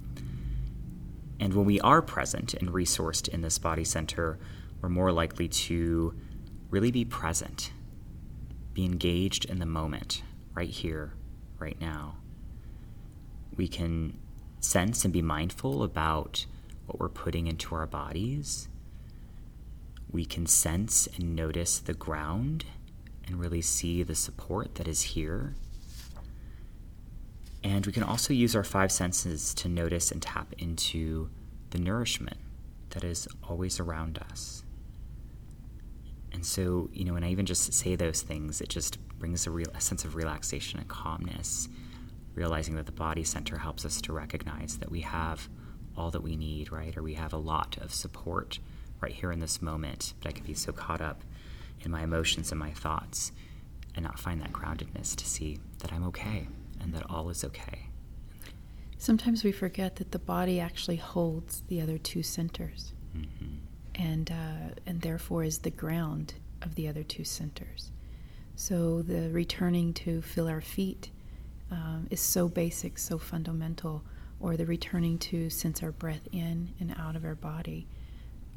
And 1.40 1.54
when 1.54 1.66
we 1.66 1.80
are 1.82 2.02
present 2.02 2.54
and 2.54 2.70
resourced 2.70 3.28
in 3.28 3.42
this 3.42 3.58
body 3.60 3.84
center, 3.84 4.40
we're 4.82 4.90
more 4.90 5.12
likely 5.12 5.48
to 5.48 6.14
really 6.70 6.92
be 6.92 7.06
present, 7.06 7.72
be 8.74 8.86
engaged 8.86 9.46
in 9.46 9.60
the 9.60 9.66
moment, 9.66 10.24
right 10.54 10.70
here, 10.70 11.14
right 11.60 11.80
now. 11.80 12.18
We 13.56 13.68
can 13.68 14.20
sense 14.66 15.04
and 15.04 15.14
be 15.14 15.22
mindful 15.22 15.84
about 15.84 16.46
what 16.86 17.00
we're 17.00 17.10
putting 17.10 17.48
into 17.48 17.76
our 17.76 17.88
bodies. 17.88 18.68
We 20.12 20.26
can 20.26 20.46
sense 20.46 21.08
and 21.16 21.36
notice 21.36 21.80
the 21.80 21.94
ground 21.94 22.66
and 23.28 23.40
really 23.40 23.62
see 23.62 24.04
the 24.04 24.16
support 24.16 24.76
that 24.76 24.88
is 24.88 25.02
here. 25.02 25.56
And 27.64 27.86
we 27.86 27.92
can 27.92 28.04
also 28.04 28.34
use 28.34 28.56
our 28.56 28.64
five 28.64 28.92
senses 28.92 29.54
to 29.56 29.68
notice 29.68 30.12
and 30.12 30.22
tap 30.22 30.54
into 30.58 31.30
the 31.72 31.80
nourishment 31.80 32.38
that 32.92 33.04
is 33.04 33.28
always 33.44 33.80
around 33.80 34.20
us. 34.30 34.64
And 36.32 36.46
so, 36.46 36.90
you 36.94 37.06
know, 37.06 37.14
when 37.14 37.24
I 37.24 37.32
even 37.32 37.46
just 37.46 37.74
say 37.74 37.96
those 37.96 38.22
things, 38.22 38.62
it 38.62 38.70
just 38.70 39.00
brings 39.18 39.48
a, 39.48 39.52
real, 39.52 39.70
a 39.74 39.82
sense 39.82 40.06
of 40.06 40.16
relaxation 40.16 40.80
and 40.80 40.88
calmness, 40.88 41.68
realizing 42.36 42.76
that 42.76 42.86
the 42.86 42.92
body 42.92 43.24
center 43.24 43.58
helps 43.58 43.86
us 43.86 44.02
to 44.02 44.14
recognize 44.14 44.78
that 44.80 44.92
we 44.92 45.02
have 45.02 45.50
all 45.98 46.12
that 46.12 46.22
we 46.24 46.36
need, 46.36 46.72
right? 46.72 46.96
Or 46.98 47.02
we 47.04 47.14
have 47.14 47.34
a 47.34 47.38
lot 47.38 47.78
of 47.82 47.94
support 47.94 48.60
right 49.02 49.14
here 49.14 49.32
in 49.32 49.40
this 49.40 49.62
moment. 49.62 50.14
But 50.22 50.30
I 50.30 50.32
can 50.34 50.46
be 50.46 50.54
so 50.54 50.72
caught 50.72 51.02
up 51.02 51.24
in 51.82 51.92
my 51.92 52.04
emotions 52.04 52.52
and 52.52 52.60
my 52.60 52.72
thoughts 52.72 53.32
and 53.96 54.04
not 54.04 54.20
find 54.20 54.42
that 54.42 54.52
groundedness 54.52 55.16
to 55.16 55.26
see 55.26 55.60
that 55.80 55.94
I'm 55.94 56.04
okay 56.08 56.48
and 56.82 56.94
that 56.94 57.10
all 57.10 57.30
is 57.30 57.44
okay. 57.46 57.88
Sometimes 58.98 59.44
we 59.44 59.52
forget 59.52 59.98
that 59.98 60.12
the 60.12 60.20
body 60.20 60.60
actually 60.60 60.96
holds 60.98 61.62
the 61.68 61.82
other 61.82 61.98
two 61.98 62.24
centers, 62.24 62.92
Mm-hmm. 63.16 63.56
and 63.96 64.30
uh, 64.32 64.74
and 64.86 65.00
therefore 65.02 65.46
is 65.46 65.60
the 65.60 65.70
ground 65.72 66.34
of 66.62 66.76
the 66.76 66.90
other 66.90 67.04
two 67.04 67.24
centers. 67.24 67.92
So 68.58 69.02
the 69.02 69.30
returning 69.30 69.94
to 69.94 70.22
feel 70.22 70.50
our 70.50 70.60
feet 70.60 71.12
um, 71.76 72.08
is 72.10 72.22
so 72.22 72.48
basic, 72.48 72.98
so 72.98 73.18
fundamental, 73.18 74.02
or 74.40 74.56
the 74.56 74.66
returning 74.66 75.18
to 75.18 75.50
sense 75.50 75.84
our 75.84 75.92
breath 75.92 76.28
in 76.32 76.74
and 76.80 76.96
out 76.98 77.16
of 77.16 77.26
our 77.26 77.36
body. 77.36 77.86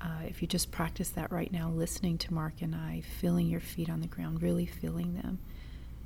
Uh, 0.00 0.22
if 0.28 0.40
you 0.40 0.46
just 0.46 0.70
practice 0.70 1.10
that 1.10 1.32
right 1.32 1.50
now, 1.50 1.68
listening 1.70 2.16
to 2.18 2.32
Mark 2.32 2.62
and 2.62 2.74
I, 2.74 3.02
feeling 3.20 3.48
your 3.48 3.60
feet 3.60 3.90
on 3.90 4.00
the 4.00 4.06
ground, 4.06 4.42
really 4.42 4.66
feeling 4.66 5.14
them, 5.14 5.40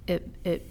it 0.06 0.26
it 0.44 0.66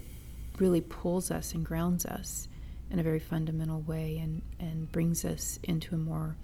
really 0.58 0.80
pulls 0.80 1.30
us 1.30 1.54
and 1.54 1.64
grounds 1.64 2.04
us 2.04 2.48
in 2.90 2.98
a 2.98 3.02
very 3.02 3.20
fundamental 3.20 3.80
way 3.80 4.18
and, 4.18 4.42
and 4.60 4.90
brings 4.92 5.24
us 5.24 5.58
into 5.62 5.94
a 5.94 5.98
more, 5.98 6.36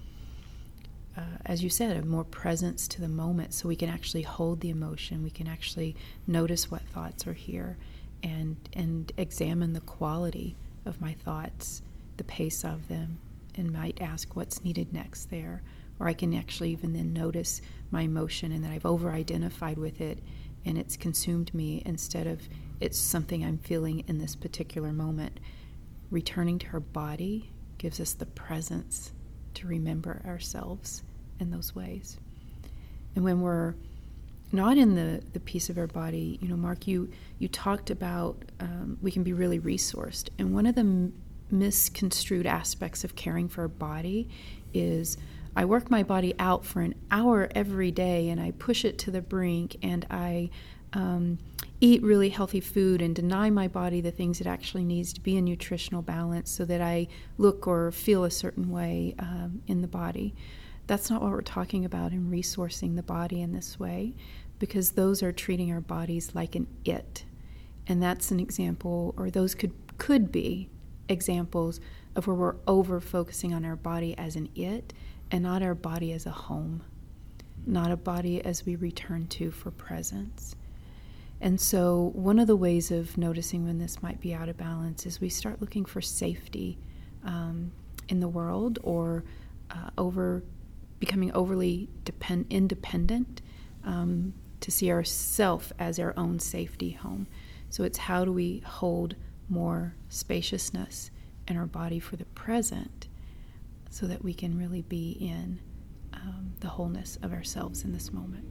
uh, 1.16 1.20
as 1.44 1.62
you 1.62 1.68
said, 1.68 1.94
a 1.96 2.06
more 2.06 2.24
presence 2.24 2.88
to 2.88 3.00
the 3.02 3.08
moment 3.08 3.52
so 3.52 3.68
we 3.68 3.76
can 3.76 3.90
actually 3.90 4.22
hold 4.22 4.60
the 4.60 4.70
emotion. 4.70 5.22
We 5.22 5.30
can 5.30 5.46
actually 5.46 5.94
notice 6.26 6.70
what 6.70 6.80
thoughts 6.82 7.26
are 7.26 7.34
here 7.34 7.76
and, 8.22 8.56
and 8.72 9.12
examine 9.16 9.72
the 9.72 9.80
quality 9.80 10.56
of 10.84 11.00
my 11.00 11.12
thoughts, 11.12 11.82
the 12.16 12.24
pace 12.24 12.64
of 12.64 12.88
them, 12.88 13.18
and 13.54 13.72
might 13.72 14.00
ask 14.00 14.34
what's 14.34 14.64
needed 14.64 14.92
next 14.92 15.30
there. 15.30 15.62
Or 16.00 16.08
I 16.08 16.14
can 16.14 16.32
actually 16.34 16.70
even 16.70 16.92
then 16.92 17.12
notice 17.12 17.60
my 17.90 18.02
emotion 18.02 18.52
and 18.52 18.64
that 18.64 18.70
I've 18.70 18.86
over 18.86 19.10
identified 19.10 19.78
with 19.78 20.00
it 20.00 20.20
and 20.64 20.78
it's 20.78 20.96
consumed 20.96 21.52
me 21.54 21.82
instead 21.86 22.26
of 22.26 22.48
it's 22.80 22.98
something 22.98 23.44
I'm 23.44 23.58
feeling 23.58 24.04
in 24.06 24.18
this 24.18 24.36
particular 24.36 24.92
moment 24.92 25.40
returning 26.10 26.58
to 26.60 26.66
our 26.72 26.80
body 26.80 27.50
gives 27.78 28.00
us 28.00 28.12
the 28.14 28.26
presence 28.26 29.12
to 29.54 29.66
remember 29.66 30.22
ourselves 30.26 31.02
in 31.40 31.50
those 31.50 31.74
ways. 31.74 32.18
And 33.14 33.24
when 33.24 33.40
we're 33.40 33.74
not 34.52 34.78
in 34.78 34.94
the, 34.94 35.22
the 35.32 35.40
piece 35.40 35.68
of 35.68 35.78
our 35.78 35.86
body, 35.86 36.38
you 36.40 36.48
know, 36.48 36.56
Mark, 36.56 36.86
you, 36.86 37.10
you 37.38 37.48
talked 37.48 37.90
about 37.90 38.42
um, 38.60 38.98
we 39.02 39.10
can 39.10 39.22
be 39.22 39.32
really 39.32 39.60
resourced. 39.60 40.30
And 40.38 40.54
one 40.54 40.66
of 40.66 40.74
the 40.74 40.80
m- 40.80 41.12
misconstrued 41.50 42.46
aspects 42.46 43.04
of 43.04 43.14
caring 43.14 43.48
for 43.48 43.62
our 43.62 43.68
body 43.68 44.28
is 44.72 45.16
I 45.56 45.64
work 45.64 45.90
my 45.90 46.02
body 46.02 46.34
out 46.38 46.64
for 46.64 46.80
an 46.80 46.94
hour 47.10 47.48
every 47.54 47.90
day 47.90 48.28
and 48.28 48.40
I 48.40 48.52
push 48.52 48.84
it 48.84 48.98
to 48.98 49.10
the 49.10 49.20
brink 49.20 49.76
and 49.82 50.06
I 50.10 50.50
um, 50.92 51.38
eat 51.80 52.02
really 52.02 52.28
healthy 52.28 52.60
food 52.60 53.02
and 53.02 53.14
deny 53.14 53.50
my 53.50 53.68
body 53.68 54.00
the 54.00 54.10
things 54.10 54.40
it 54.40 54.46
actually 54.46 54.84
needs 54.84 55.12
to 55.12 55.20
be 55.20 55.36
in 55.36 55.44
nutritional 55.44 56.02
balance 56.02 56.50
so 56.50 56.64
that 56.64 56.80
I 56.80 57.08
look 57.36 57.66
or 57.66 57.90
feel 57.92 58.24
a 58.24 58.30
certain 58.30 58.70
way 58.70 59.14
um, 59.18 59.62
in 59.66 59.82
the 59.82 59.88
body. 59.88 60.34
That's 60.88 61.10
not 61.10 61.20
what 61.20 61.30
we're 61.30 61.42
talking 61.42 61.84
about 61.84 62.12
in 62.12 62.30
resourcing 62.30 62.96
the 62.96 63.02
body 63.02 63.42
in 63.42 63.52
this 63.52 63.78
way, 63.78 64.14
because 64.58 64.92
those 64.92 65.22
are 65.22 65.32
treating 65.32 65.70
our 65.70 65.82
bodies 65.82 66.34
like 66.34 66.54
an 66.54 66.66
it. 66.84 67.26
And 67.86 68.02
that's 68.02 68.30
an 68.30 68.40
example, 68.40 69.14
or 69.18 69.30
those 69.30 69.54
could, 69.54 69.74
could 69.98 70.32
be 70.32 70.70
examples 71.08 71.78
of 72.16 72.26
where 72.26 72.34
we're 72.34 72.56
over 72.66 73.00
focusing 73.00 73.52
on 73.52 73.66
our 73.66 73.76
body 73.76 74.16
as 74.16 74.34
an 74.34 74.48
it 74.54 74.94
and 75.30 75.42
not 75.42 75.62
our 75.62 75.74
body 75.74 76.10
as 76.12 76.24
a 76.24 76.30
home, 76.30 76.82
not 77.66 77.90
a 77.90 77.96
body 77.96 78.42
as 78.42 78.64
we 78.64 78.74
return 78.74 79.26
to 79.26 79.50
for 79.50 79.70
presence. 79.70 80.56
And 81.38 81.60
so, 81.60 82.12
one 82.14 82.38
of 82.38 82.46
the 82.46 82.56
ways 82.56 82.90
of 82.90 83.16
noticing 83.18 83.64
when 83.64 83.78
this 83.78 84.02
might 84.02 84.20
be 84.20 84.34
out 84.34 84.48
of 84.48 84.56
balance 84.56 85.04
is 85.04 85.20
we 85.20 85.28
start 85.28 85.60
looking 85.60 85.84
for 85.84 86.00
safety 86.00 86.78
um, 87.24 87.72
in 88.08 88.20
the 88.20 88.28
world 88.28 88.78
or 88.82 89.22
uh, 89.70 89.90
over 89.98 90.42
becoming 90.98 91.32
overly 91.32 91.88
depend- 92.04 92.46
independent 92.50 93.42
um, 93.84 94.34
to 94.60 94.70
see 94.70 94.90
ourself 94.90 95.72
as 95.78 95.98
our 95.98 96.14
own 96.16 96.38
safety 96.38 96.90
home. 96.90 97.26
So, 97.70 97.84
it's 97.84 97.98
how 97.98 98.24
do 98.24 98.32
we 98.32 98.60
hold 98.60 99.14
more 99.48 99.94
spaciousness 100.08 101.10
in 101.46 101.56
our 101.56 101.66
body 101.66 101.98
for 101.98 102.16
the 102.16 102.24
present 102.26 103.08
so 103.90 104.06
that 104.06 104.22
we 104.22 104.34
can 104.34 104.58
really 104.58 104.82
be 104.82 105.12
in 105.12 105.60
um, 106.12 106.52
the 106.60 106.68
wholeness 106.68 107.18
of 107.22 107.32
ourselves 107.32 107.84
in 107.84 107.92
this 107.92 108.12
moment. 108.12 108.44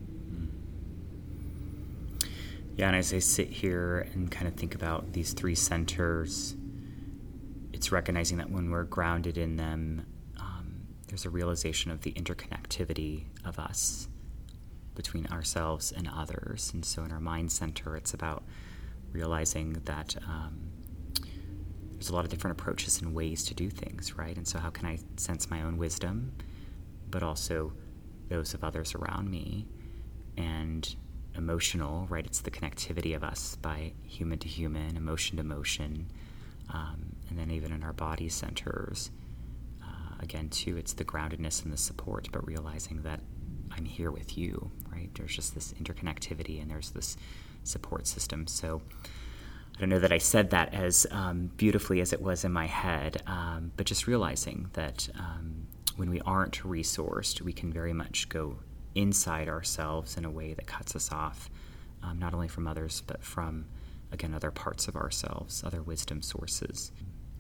Yeah, 2.76 2.88
and 2.88 2.96
as 2.96 3.14
I 3.14 3.20
sit 3.20 3.50
here 3.50 4.08
and 4.14 4.30
kind 4.30 4.48
of 4.48 4.54
think 4.54 4.76
about 4.76 5.14
these 5.14 5.34
three 5.34 5.56
centers, 5.56 6.56
it's 7.74 7.92
recognizing 7.92 8.38
that 8.38 8.52
when 8.52 8.70
we're 8.70 8.84
grounded 8.84 9.38
in 9.38 9.58
them, 9.58 10.06
there's 11.08 11.26
a 11.26 11.30
realization 11.30 11.92
of 11.92 12.02
the 12.02 12.12
interconnectivity 12.14 13.26
of 13.46 13.60
us 13.60 14.08
between 14.96 15.28
ourselves 15.28 15.92
and 15.92 16.10
others. 16.14 16.72
And 16.74 16.84
so 16.84 17.04
in 17.04 17.12
our 17.12 17.20
mind 17.20 17.52
center, 17.52 17.96
it's 17.96 18.14
about 18.14 18.44
realizing 19.12 19.74
that 19.86 20.16
um, 20.28 20.58
there's 21.92 22.10
a 22.10 22.16
lot 22.16 22.26
of 22.26 22.30
different 22.30 22.60
approaches 22.60 23.02
and 23.02 23.14
ways 23.14 23.44
to 23.46 23.54
do 23.54 23.70
things, 23.70 24.18
right? 24.18 24.36
And 24.36 24.48
so, 24.48 24.60
how 24.60 24.70
can 24.70 24.86
I 24.86 25.00
sense 25.16 25.50
my 25.50 25.62
own 25.64 25.78
wisdom, 25.78 26.34
but 27.10 27.24
also 27.24 27.74
those 28.30 28.54
of 28.54 28.64
others 28.64 28.94
around 28.94 29.30
me? 29.32 29.68
And 30.38 30.96
emotional, 31.38 32.08
right? 32.10 32.26
It's 32.26 32.42
the 32.42 32.52
connectivity 32.52 33.16
of 33.16 33.24
us 33.24 33.56
by 33.56 33.94
human 34.04 34.40
to 34.40 34.48
human, 34.48 34.98
emotion 34.98 35.38
to 35.38 35.42
emotion, 35.42 36.12
um, 36.74 37.16
and 37.30 37.38
then 37.38 37.52
even 37.52 37.72
in 37.72 37.84
our 37.84 37.94
body 37.94 38.28
centers. 38.28 39.12
Again, 40.20 40.50
too, 40.50 40.78
it's 40.78 40.94
the 40.94 41.06
groundedness 41.06 41.64
and 41.64 41.72
the 41.72 41.78
support, 41.78 42.30
but 42.32 42.46
realizing 42.48 43.04
that 43.04 43.22
I'm 43.72 43.86
here 43.86 44.12
with 44.12 44.38
you, 44.38 44.72
right? 44.92 45.10
There's 45.14 45.36
just 45.36 45.54
this 45.54 45.74
interconnectivity 45.74 46.62
and 46.62 46.70
there's 46.70 46.92
this 46.92 47.18
support 47.64 48.08
system. 48.08 48.48
So 48.48 48.82
I 49.76 49.80
don't 49.80 49.90
know 49.90 50.00
that 50.00 50.12
I 50.12 50.18
said 50.18 50.50
that 50.50 50.74
as 50.74 51.06
um, 51.12 51.52
beautifully 51.58 52.02
as 52.02 52.14
it 52.14 52.22
was 52.22 52.44
in 52.44 52.52
my 52.52 52.66
head, 52.66 53.22
um, 53.28 53.72
but 53.78 53.86
just 53.86 54.08
realizing 54.08 54.70
that 54.74 55.08
um, 55.20 55.68
when 55.98 56.10
we 56.10 56.20
aren't 56.22 56.64
resourced, 56.64 57.42
we 57.42 57.54
can 57.54 57.72
very 57.72 57.94
much 57.94 58.28
go 58.30 58.58
inside 58.96 59.48
ourselves 59.48 60.18
in 60.18 60.26
a 60.26 60.32
way 60.32 60.54
that 60.54 60.66
cuts 60.66 60.96
us 60.96 61.12
off, 61.12 61.50
um, 62.02 62.18
not 62.18 62.34
only 62.34 62.48
from 62.48 62.68
others, 62.68 63.04
but 63.06 63.24
from, 63.24 63.66
again, 64.12 64.34
other 64.34 64.50
parts 64.50 64.88
of 64.88 64.96
ourselves, 64.96 65.64
other 65.64 65.84
wisdom 65.84 66.24
sources. 66.24 66.92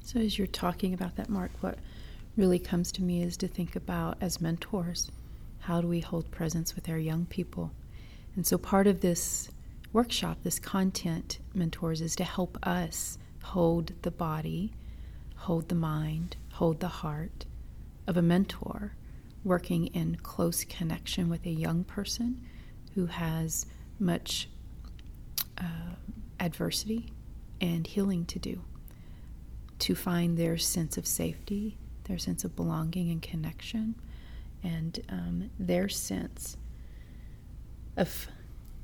So, 0.03 0.19
as 0.19 0.37
you're 0.37 0.47
talking 0.47 0.93
about 0.93 1.15
that, 1.15 1.29
Mark, 1.29 1.51
what 1.61 1.79
really 2.37 2.59
comes 2.59 2.91
to 2.93 3.01
me 3.01 3.23
is 3.23 3.35
to 3.37 3.47
think 3.47 3.75
about 3.75 4.17
as 4.21 4.39
mentors 4.39 5.11
how 5.67 5.81
do 5.81 5.87
we 5.87 5.99
hold 5.99 6.31
presence 6.31 6.75
with 6.75 6.87
our 6.87 6.97
young 6.97 7.25
people? 7.25 7.71
And 8.37 8.47
so 8.47 8.57
part 8.57 8.87
of 8.87 9.01
this 9.01 9.49
workshop, 9.91 10.37
this 10.43 10.59
content 10.59 11.39
mentors, 11.53 11.99
is 11.99 12.15
to 12.15 12.23
help 12.23 12.57
us 12.63 13.17
hold 13.43 13.91
the 14.03 14.11
body, 14.11 14.71
hold 15.35 15.67
the 15.67 15.75
mind, 15.75 16.37
hold 16.53 16.79
the 16.79 16.87
heart 16.87 17.45
of 18.07 18.15
a 18.15 18.21
mentor 18.21 18.93
working 19.43 19.87
in 19.87 20.15
close 20.23 20.63
connection 20.63 21.27
with 21.27 21.45
a 21.45 21.49
young 21.51 21.83
person 21.83 22.41
who 22.95 23.07
has 23.07 23.65
much 23.99 24.47
uh, 25.57 25.95
adversity 26.39 27.11
and 27.59 27.87
healing 27.87 28.25
to 28.25 28.39
do 28.39 28.61
to 29.79 29.95
find 29.95 30.37
their 30.37 30.57
sense 30.57 30.97
of 30.97 31.05
safety, 31.05 31.77
their 32.07 32.17
sense 32.17 32.43
of 32.43 32.55
belonging 32.55 33.11
and 33.11 33.21
connection, 33.21 33.95
and 34.63 34.99
um, 35.09 35.49
their 35.59 35.89
sense 35.89 36.57
of 37.95 38.27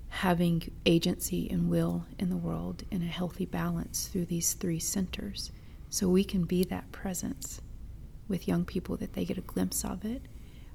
having 0.09 0.71
agency 0.85 1.49
and 1.49 1.69
will 1.69 2.05
in 2.19 2.29
the 2.29 2.37
world 2.37 2.83
in 2.91 3.01
a 3.01 3.05
healthy 3.05 3.45
balance 3.45 4.07
through 4.07 4.25
these 4.25 4.53
three 4.53 4.79
centers. 4.79 5.51
So 5.89 6.07
we 6.07 6.23
can 6.23 6.43
be 6.43 6.63
that 6.65 6.91
presence 6.91 7.61
with 8.27 8.47
young 8.47 8.65
people 8.65 8.95
that 8.97 9.13
they 9.13 9.25
get 9.25 9.37
a 9.37 9.41
glimpse 9.41 9.83
of 9.83 10.05
it, 10.05 10.21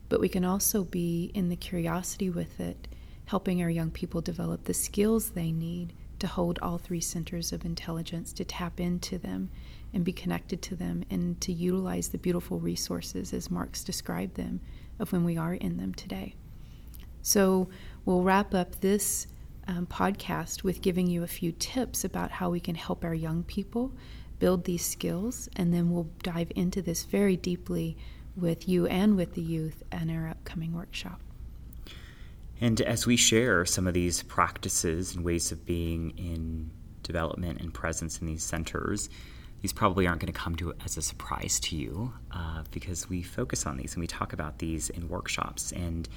but 0.08 0.20
we 0.20 0.28
can 0.28 0.44
also 0.44 0.84
be 0.84 1.30
in 1.34 1.48
the 1.48 1.56
curiosity 1.56 2.30
with 2.30 2.60
it, 2.60 2.88
helping 3.26 3.62
our 3.62 3.70
young 3.70 3.90
people 3.90 4.20
develop 4.20 4.64
the 4.64 4.74
skills 4.74 5.30
they 5.30 5.52
need 5.52 5.92
to 6.18 6.26
hold 6.26 6.58
all 6.60 6.78
three 6.78 7.00
centers 7.00 7.52
of 7.52 7.64
intelligence, 7.64 8.32
to 8.32 8.44
tap 8.44 8.80
into 8.80 9.18
them 9.18 9.50
and 9.92 10.04
be 10.04 10.12
connected 10.12 10.60
to 10.62 10.76
them, 10.76 11.04
and 11.10 11.40
to 11.40 11.52
utilize 11.52 12.08
the 12.08 12.18
beautiful 12.18 12.60
resources 12.60 13.32
as 13.32 13.50
Mark's 13.50 13.84
described 13.84 14.36
them 14.36 14.60
of 14.98 15.12
when 15.12 15.24
we 15.24 15.36
are 15.36 15.54
in 15.54 15.76
them 15.76 15.94
today. 15.94 16.34
So 17.22 17.68
we'll 18.04 18.22
wrap 18.22 18.54
up 18.54 18.80
this 18.80 19.26
um, 19.66 19.86
podcast 19.86 20.62
with 20.62 20.82
giving 20.82 21.06
you 21.06 21.22
a 21.22 21.28
few 21.28 21.52
tips 21.52 22.04
about 22.04 22.30
how 22.30 22.50
we 22.50 22.60
can 22.60 22.74
help 22.74 23.04
our 23.04 23.14
young 23.14 23.42
people 23.42 23.92
build 24.38 24.64
these 24.64 24.84
skills, 24.84 25.48
and 25.56 25.74
then 25.74 25.90
we'll 25.90 26.10
dive 26.22 26.52
into 26.54 26.80
this 26.80 27.04
very 27.04 27.36
deeply 27.36 27.96
with 28.36 28.68
you 28.68 28.86
and 28.86 29.16
with 29.16 29.34
the 29.34 29.42
youth 29.42 29.82
in 29.92 30.10
our 30.10 30.28
upcoming 30.28 30.72
workshop. 30.72 31.20
And 32.60 32.80
as 32.80 33.06
we 33.06 33.16
share 33.16 33.64
some 33.64 33.86
of 33.86 33.94
these 33.94 34.22
practices 34.22 35.14
and 35.14 35.24
ways 35.24 35.52
of 35.52 35.64
being 35.64 36.10
in 36.16 36.70
development 37.02 37.60
and 37.60 37.72
presence 37.72 38.20
in 38.20 38.26
these 38.26 38.42
centers, 38.42 39.08
these 39.60 39.72
probably 39.72 40.06
aren't 40.06 40.20
going 40.20 40.32
to 40.32 40.38
come 40.38 40.54
to 40.56 40.74
as 40.84 40.96
a 40.96 41.02
surprise 41.02 41.58
to 41.60 41.76
you 41.76 42.12
uh, 42.30 42.62
because 42.70 43.08
we 43.08 43.22
focus 43.22 43.66
on 43.66 43.76
these 43.76 43.94
and 43.94 44.00
we 44.00 44.06
talk 44.06 44.32
about 44.32 44.58
these 44.58 44.88
in 44.90 45.08
workshops. 45.08 45.72
And 45.72 46.08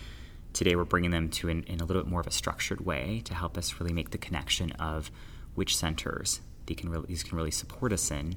today 0.54 0.76
we're 0.76 0.86
bringing 0.86 1.12
them 1.12 1.30
to 1.30 1.50
in, 1.50 1.64
in 1.64 1.82
a 1.82 1.86
little 1.86 2.04
bit 2.04 2.10
more 2.10 2.22
of 2.22 2.28
a 2.28 2.32
structured 2.32 2.86
way 2.86 3.22
to 3.26 3.34
help 3.34 3.58
us 3.58 3.80
really 3.80 3.94
make 3.94 4.12
the 4.12 4.18
connection 4.18 4.72
of 4.74 5.10
which 5.56 5.76
centers 5.76 6.42
they 6.68 6.76
can 6.76 6.90
really, 6.90 7.08
these 7.08 7.24
can 7.24 7.38
really 7.38 7.52
support 7.52 7.92
us 7.92 8.12
in. 8.12 8.36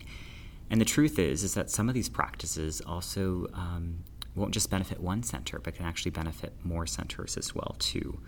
And 0.71 0.81
the 0.81 0.87
truth 0.87 1.19
is, 1.19 1.45
is 1.45 1.55
that 1.55 1.71
some 1.71 1.89
of 1.89 1.95
these 1.95 2.09
practices 2.09 2.81
also 2.87 3.49
um, 3.53 4.05
won't 4.35 4.53
just 4.53 4.71
benefit 4.71 5.01
one 5.01 5.23
center, 5.23 5.59
but 5.59 5.75
can 5.75 5.85
actually 5.85 6.11
benefit 6.11 6.55
more 6.65 6.87
centers 6.87 7.37
as 7.37 7.55
well 7.55 7.77
too. 7.79 8.19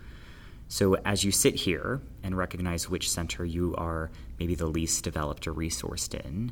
So 0.67 0.95
as 1.05 1.23
you 1.23 1.31
sit 1.31 1.55
here 1.55 2.01
and 2.23 2.37
recognize 2.37 2.89
which 2.89 3.09
center 3.09 3.45
you 3.45 3.73
are 3.75 4.09
maybe 4.39 4.55
the 4.55 4.65
least 4.65 5.03
developed 5.03 5.47
or 5.47 5.53
resourced 5.53 6.13
in, 6.13 6.51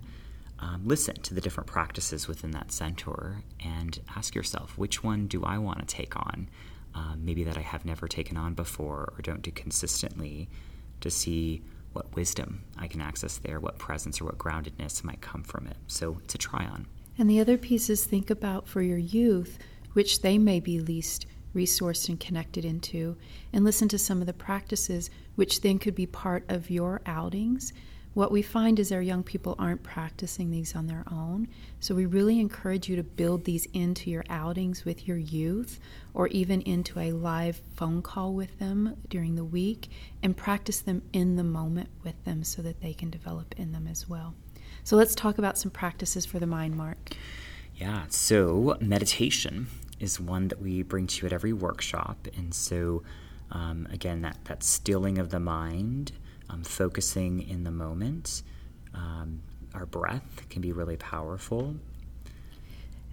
um, 0.59 0.81
listen 0.85 1.15
to 1.15 1.33
the 1.33 1.41
different 1.41 1.67
practices 1.67 2.27
within 2.27 2.51
that 2.51 2.71
center 2.71 3.43
and 3.63 3.99
ask 4.15 4.33
yourself, 4.33 4.77
which 4.77 5.03
one 5.03 5.27
do 5.27 5.43
I 5.43 5.57
want 5.57 5.79
to 5.79 5.85
take 5.85 6.15
on? 6.15 6.49
Um, 6.93 7.21
maybe 7.25 7.43
that 7.43 7.57
I 7.57 7.61
have 7.61 7.83
never 7.83 8.07
taken 8.07 8.37
on 8.37 8.53
before 8.53 9.13
or 9.17 9.21
don't 9.21 9.41
do 9.41 9.51
consistently 9.51 10.47
to 11.01 11.11
see 11.11 11.61
what 11.91 12.15
wisdom 12.15 12.63
I 12.77 12.87
can 12.87 13.01
access 13.01 13.37
there, 13.37 13.59
what 13.59 13.77
presence 13.77 14.21
or 14.21 14.25
what 14.25 14.37
groundedness 14.37 15.03
might 15.03 15.21
come 15.21 15.43
from 15.43 15.67
it. 15.67 15.77
So 15.87 16.19
it's 16.23 16.35
a 16.35 16.37
try 16.37 16.65
on. 16.65 16.87
And 17.17 17.29
the 17.29 17.39
other 17.39 17.57
piece 17.57 17.89
is 17.89 18.05
think 18.05 18.29
about 18.29 18.67
for 18.67 18.81
your 18.81 18.97
youth, 18.97 19.59
which 19.93 20.21
they 20.21 20.37
may 20.37 20.59
be 20.61 20.79
least 20.79 21.25
resourced 21.55 22.09
and 22.09 22.19
connected 22.19 22.65
into, 22.65 23.17
and 23.51 23.63
listen 23.63 23.87
to 23.87 23.97
some 23.97 24.21
of 24.21 24.27
the 24.27 24.33
practices, 24.33 25.09
which 25.35 25.61
then 25.61 25.79
could 25.79 25.95
be 25.95 26.05
part 26.05 26.43
of 26.49 26.69
your 26.69 27.01
outings. 27.05 27.73
What 28.13 28.31
we 28.31 28.41
find 28.41 28.79
is 28.79 28.93
our 28.93 29.01
young 29.01 29.23
people 29.23 29.55
aren't 29.59 29.83
practicing 29.83 30.49
these 30.49 30.73
on 30.73 30.87
their 30.87 31.03
own. 31.11 31.49
So 31.81 31.93
we 31.93 32.05
really 32.05 32.39
encourage 32.39 32.87
you 32.87 32.95
to 32.95 33.03
build 33.03 33.43
these 33.43 33.67
into 33.73 34.09
your 34.09 34.23
outings 34.29 34.85
with 34.85 35.05
your 35.05 35.17
youth 35.17 35.81
or 36.13 36.27
even 36.29 36.61
into 36.61 36.97
a 36.97 37.11
live 37.11 37.59
phone 37.75 38.01
call 38.01 38.33
with 38.33 38.57
them 38.57 38.95
during 39.09 39.35
the 39.35 39.43
week 39.43 39.89
and 40.23 40.37
practice 40.37 40.79
them 40.79 41.01
in 41.11 41.35
the 41.35 41.43
moment 41.43 41.89
with 42.05 42.23
them 42.23 42.45
so 42.45 42.61
that 42.61 42.79
they 42.79 42.93
can 42.93 43.09
develop 43.09 43.53
in 43.57 43.73
them 43.73 43.85
as 43.85 44.07
well. 44.07 44.33
So 44.85 44.95
let's 44.95 45.13
talk 45.13 45.37
about 45.37 45.57
some 45.57 45.71
practices 45.71 46.25
for 46.25 46.39
the 46.39 46.47
mind, 46.47 46.77
Mark. 46.77 47.17
Yeah, 47.75 48.03
so 48.07 48.77
meditation 48.79 49.67
is 49.99 50.19
one 50.19 50.47
that 50.49 50.61
we 50.61 50.83
bring 50.83 51.07
to 51.07 51.21
you 51.21 51.27
at 51.27 51.33
every 51.33 51.53
workshop. 51.53 52.27
And 52.35 52.53
so, 52.53 53.03
um, 53.51 53.87
again, 53.91 54.21
that, 54.21 54.37
that 54.45 54.63
stilling 54.63 55.17
of 55.17 55.29
the 55.29 55.39
mind, 55.39 56.11
um, 56.49 56.63
focusing 56.63 57.41
in 57.47 57.63
the 57.63 57.71
moment, 57.71 58.43
um, 58.93 59.41
our 59.73 59.85
breath 59.85 60.47
can 60.49 60.61
be 60.61 60.71
really 60.71 60.97
powerful. 60.97 61.75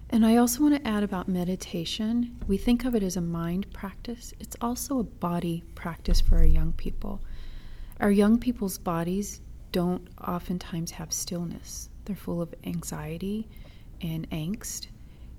And 0.09 0.25
I 0.25 0.35
also 0.35 0.61
want 0.61 0.75
to 0.75 0.87
add 0.87 1.03
about 1.03 1.27
meditation. 1.27 2.37
We 2.47 2.57
think 2.57 2.85
of 2.85 2.93
it 2.93 3.01
as 3.01 3.17
a 3.17 3.21
mind 3.21 3.71
practice, 3.73 4.33
it's 4.39 4.55
also 4.61 4.99
a 4.99 5.03
body 5.03 5.63
practice 5.75 6.21
for 6.21 6.37
our 6.37 6.45
young 6.45 6.73
people. 6.73 7.21
Our 7.99 8.11
young 8.11 8.37
people's 8.37 8.77
bodies 8.77 9.41
don't 9.71 10.07
oftentimes 10.25 10.91
have 10.91 11.11
stillness. 11.11 11.89
They're 12.05 12.15
full 12.15 12.41
of 12.41 12.53
anxiety 12.63 13.47
and 14.01 14.29
angst. 14.29 14.87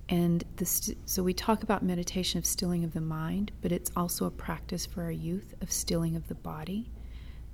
And 0.09 0.45
st- 0.63 0.99
so 1.09 1.23
we 1.23 1.33
talk 1.33 1.63
about 1.63 1.83
meditation 1.83 2.39
of 2.39 2.47
stilling 2.47 2.85
of 2.85 2.93
the 2.93 3.01
mind, 3.01 3.53
but 3.63 3.73
it's 3.73 3.91
also 3.97 4.27
a 4.27 4.31
practice 4.31 4.85
for 4.85 5.03
our 5.03 5.11
youth 5.11 5.55
of 5.61 5.73
stilling 5.73 6.15
of 6.15 6.29
the 6.29 6.35
body 6.35 6.91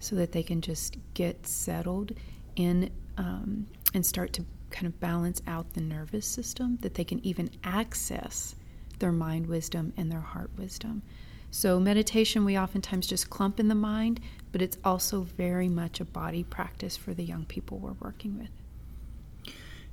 so 0.00 0.16
that 0.16 0.32
they 0.32 0.42
can 0.42 0.60
just 0.60 0.96
get 1.14 1.46
settled 1.46 2.12
in 2.56 2.90
um, 3.16 3.66
and 3.94 4.04
start 4.04 4.32
to 4.32 4.44
kind 4.70 4.86
of 4.86 4.98
balance 5.00 5.42
out 5.46 5.74
the 5.74 5.80
nervous 5.80 6.26
system, 6.26 6.78
that 6.80 6.94
they 6.94 7.04
can 7.04 7.24
even 7.24 7.50
access 7.64 8.54
their 8.98 9.12
mind 9.12 9.46
wisdom 9.46 9.92
and 9.96 10.10
their 10.10 10.20
heart 10.20 10.50
wisdom. 10.56 11.02
So, 11.50 11.80
meditation, 11.80 12.44
we 12.44 12.56
oftentimes 12.56 13.08
just 13.08 13.28
clump 13.28 13.58
in 13.58 13.68
the 13.68 13.74
mind, 13.74 14.20
but 14.52 14.62
it's 14.62 14.78
also 14.84 15.22
very 15.22 15.68
much 15.68 16.00
a 16.00 16.04
body 16.04 16.44
practice 16.44 16.96
for 16.96 17.12
the 17.12 17.24
young 17.24 17.44
people 17.44 17.78
we're 17.78 17.92
working 18.00 18.38
with. 18.38 18.50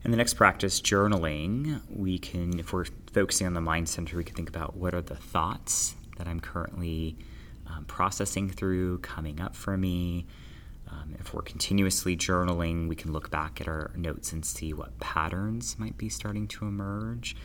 In 0.03 0.11
the 0.11 0.17
next 0.17 0.35
practice, 0.35 0.79
journaling, 0.79 1.81
we 1.89 2.17
can, 2.17 2.59
if 2.59 2.71
we're 2.71 2.85
focusing 3.13 3.47
on 3.47 3.53
the 3.53 3.61
mind 3.61 3.89
center, 3.89 4.15
we 4.15 4.23
can 4.23 4.35
think 4.35 4.47
about 4.49 4.77
what 4.77 4.93
are 4.93 5.01
the 5.01 5.15
thoughts 5.15 5.95
that 6.17 6.27
I'm 6.27 6.39
currently 6.39 7.17
um, 7.67 7.85
processing 7.85 8.49
through, 8.49 8.99
coming 8.99 9.41
up 9.41 9.55
for 9.55 9.77
me. 9.77 10.25
Um, 10.89 11.15
if 11.19 11.33
we're 11.33 11.41
continuously 11.41 12.15
journaling, 12.15 12.87
we 12.87 12.95
can 12.95 13.11
look 13.11 13.29
back 13.29 13.59
at 13.59 13.67
our 13.67 13.91
notes 13.95 14.31
and 14.31 14.45
see 14.45 14.71
what 14.71 14.97
patterns 14.99 15.77
might 15.77 15.97
be 15.97 16.09
starting 16.09 16.47
to 16.49 16.65
emerge. 16.65 17.35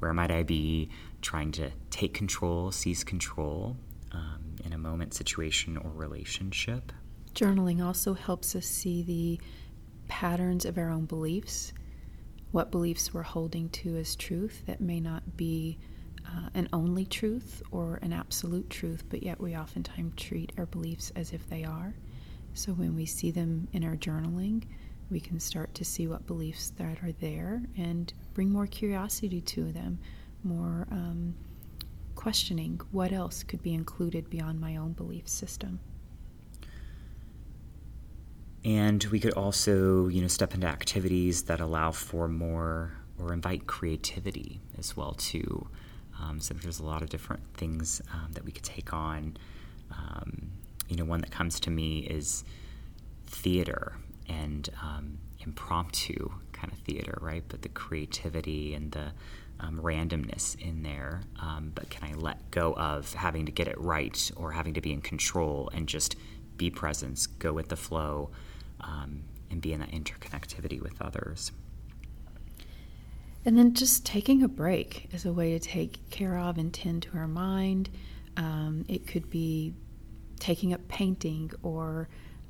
Where 0.00 0.12
might 0.12 0.30
I 0.30 0.42
be 0.42 0.90
trying 1.22 1.52
to 1.52 1.70
take 1.90 2.12
control, 2.12 2.70
seize 2.72 3.04
control 3.04 3.76
um, 4.12 4.56
in 4.64 4.72
a 4.72 4.78
moment, 4.78 5.14
situation, 5.14 5.76
or 5.76 5.90
relationship? 5.90 6.92
Journaling 7.34 7.82
also 7.82 8.14
helps 8.14 8.54
us 8.56 8.66
see 8.66 9.02
the 9.02 9.40
patterns 10.08 10.64
of 10.64 10.76
our 10.76 10.90
own 10.90 11.04
beliefs, 11.04 11.72
what 12.52 12.70
beliefs 12.70 13.14
we're 13.14 13.22
holding 13.22 13.68
to 13.70 13.96
as 13.96 14.16
truth 14.16 14.62
that 14.66 14.80
may 14.80 15.00
not 15.00 15.36
be 15.36 15.78
uh, 16.26 16.48
an 16.54 16.68
only 16.72 17.04
truth 17.04 17.62
or 17.70 17.98
an 18.02 18.12
absolute 18.12 18.68
truth, 18.70 19.04
but 19.08 19.22
yet 19.22 19.40
we 19.40 19.56
oftentimes 19.56 20.14
treat 20.16 20.52
our 20.58 20.66
beliefs 20.66 21.12
as 21.16 21.32
if 21.32 21.48
they 21.48 21.64
are. 21.64 21.94
So 22.54 22.72
when 22.72 22.96
we 22.96 23.06
see 23.06 23.30
them 23.30 23.68
in 23.72 23.84
our 23.84 23.96
journaling, 23.96 24.64
we 25.10 25.20
can 25.20 25.40
start 25.40 25.74
to 25.74 25.84
see 25.84 26.06
what 26.06 26.26
beliefs 26.26 26.70
that 26.78 27.02
are 27.02 27.12
there 27.20 27.62
and 27.76 28.12
bring 28.34 28.50
more 28.50 28.66
curiosity 28.66 29.40
to 29.40 29.72
them, 29.72 29.98
more 30.44 30.86
um, 30.90 31.34
questioning 32.14 32.80
what 32.90 33.12
else 33.12 33.42
could 33.42 33.62
be 33.62 33.74
included 33.74 34.30
beyond 34.30 34.60
my 34.60 34.76
own 34.76 34.92
belief 34.92 35.28
system. 35.28 35.80
And 38.64 39.02
we 39.04 39.20
could 39.20 39.32
also, 39.32 40.08
you 40.08 40.20
know, 40.20 40.28
step 40.28 40.54
into 40.54 40.66
activities 40.66 41.44
that 41.44 41.60
allow 41.60 41.92
for 41.92 42.28
more 42.28 42.92
or 43.18 43.32
invite 43.32 43.66
creativity 43.66 44.60
as 44.78 44.96
well 44.96 45.12
too. 45.14 45.66
Um, 46.20 46.40
so 46.40 46.54
there's 46.54 46.80
a 46.80 46.84
lot 46.84 47.02
of 47.02 47.08
different 47.08 47.42
things 47.54 48.02
um, 48.12 48.32
that 48.32 48.44
we 48.44 48.52
could 48.52 48.64
take 48.64 48.92
on. 48.92 49.36
Um, 49.90 50.50
you 50.88 50.96
know, 50.96 51.04
one 51.04 51.20
that 51.20 51.30
comes 51.30 51.60
to 51.60 51.70
me 51.70 52.00
is 52.00 52.44
theater 53.26 53.96
and 54.28 54.68
um, 54.82 55.18
impromptu 55.40 56.30
kind 56.52 56.72
of 56.72 56.78
theater, 56.80 57.16
right? 57.20 57.44
But 57.48 57.62
the 57.62 57.68
creativity 57.68 58.74
and 58.74 58.92
the 58.92 59.12
um, 59.60 59.78
randomness 59.78 60.60
in 60.60 60.82
there, 60.82 61.22
um, 61.40 61.72
but 61.74 61.88
can 61.90 62.10
I 62.10 62.14
let 62.14 62.50
go 62.50 62.74
of 62.74 63.12
having 63.14 63.46
to 63.46 63.52
get 63.52 63.68
it 63.68 63.78
right 63.80 64.30
or 64.36 64.52
having 64.52 64.74
to 64.74 64.80
be 64.80 64.92
in 64.92 65.00
control 65.00 65.70
and 65.72 65.86
just 65.86 66.16
be 66.56 66.70
present, 66.70 67.26
go 67.38 67.52
with 67.52 67.68
the 67.68 67.76
flow, 67.76 68.30
um, 68.82 69.22
and 69.50 69.60
be 69.60 69.72
in 69.72 69.80
that 69.80 69.90
interconnectivity 69.90 70.80
with 70.80 71.00
others? 71.00 71.52
And 73.44 73.56
then 73.56 73.74
just 73.74 74.04
taking 74.04 74.42
a 74.42 74.48
break 74.48 75.08
is 75.12 75.24
a 75.24 75.32
way 75.32 75.52
to 75.52 75.58
take 75.58 76.10
care 76.10 76.38
of 76.38 76.58
and 76.58 76.72
tend 76.72 77.02
to 77.04 77.16
our 77.16 77.28
mind. 77.28 77.88
Um, 78.36 78.84
it 78.88 79.06
could 79.06 79.30
be 79.30 79.72
taking 80.38 80.72
up 80.74 80.86
painting 80.88 81.50
or 81.62 82.08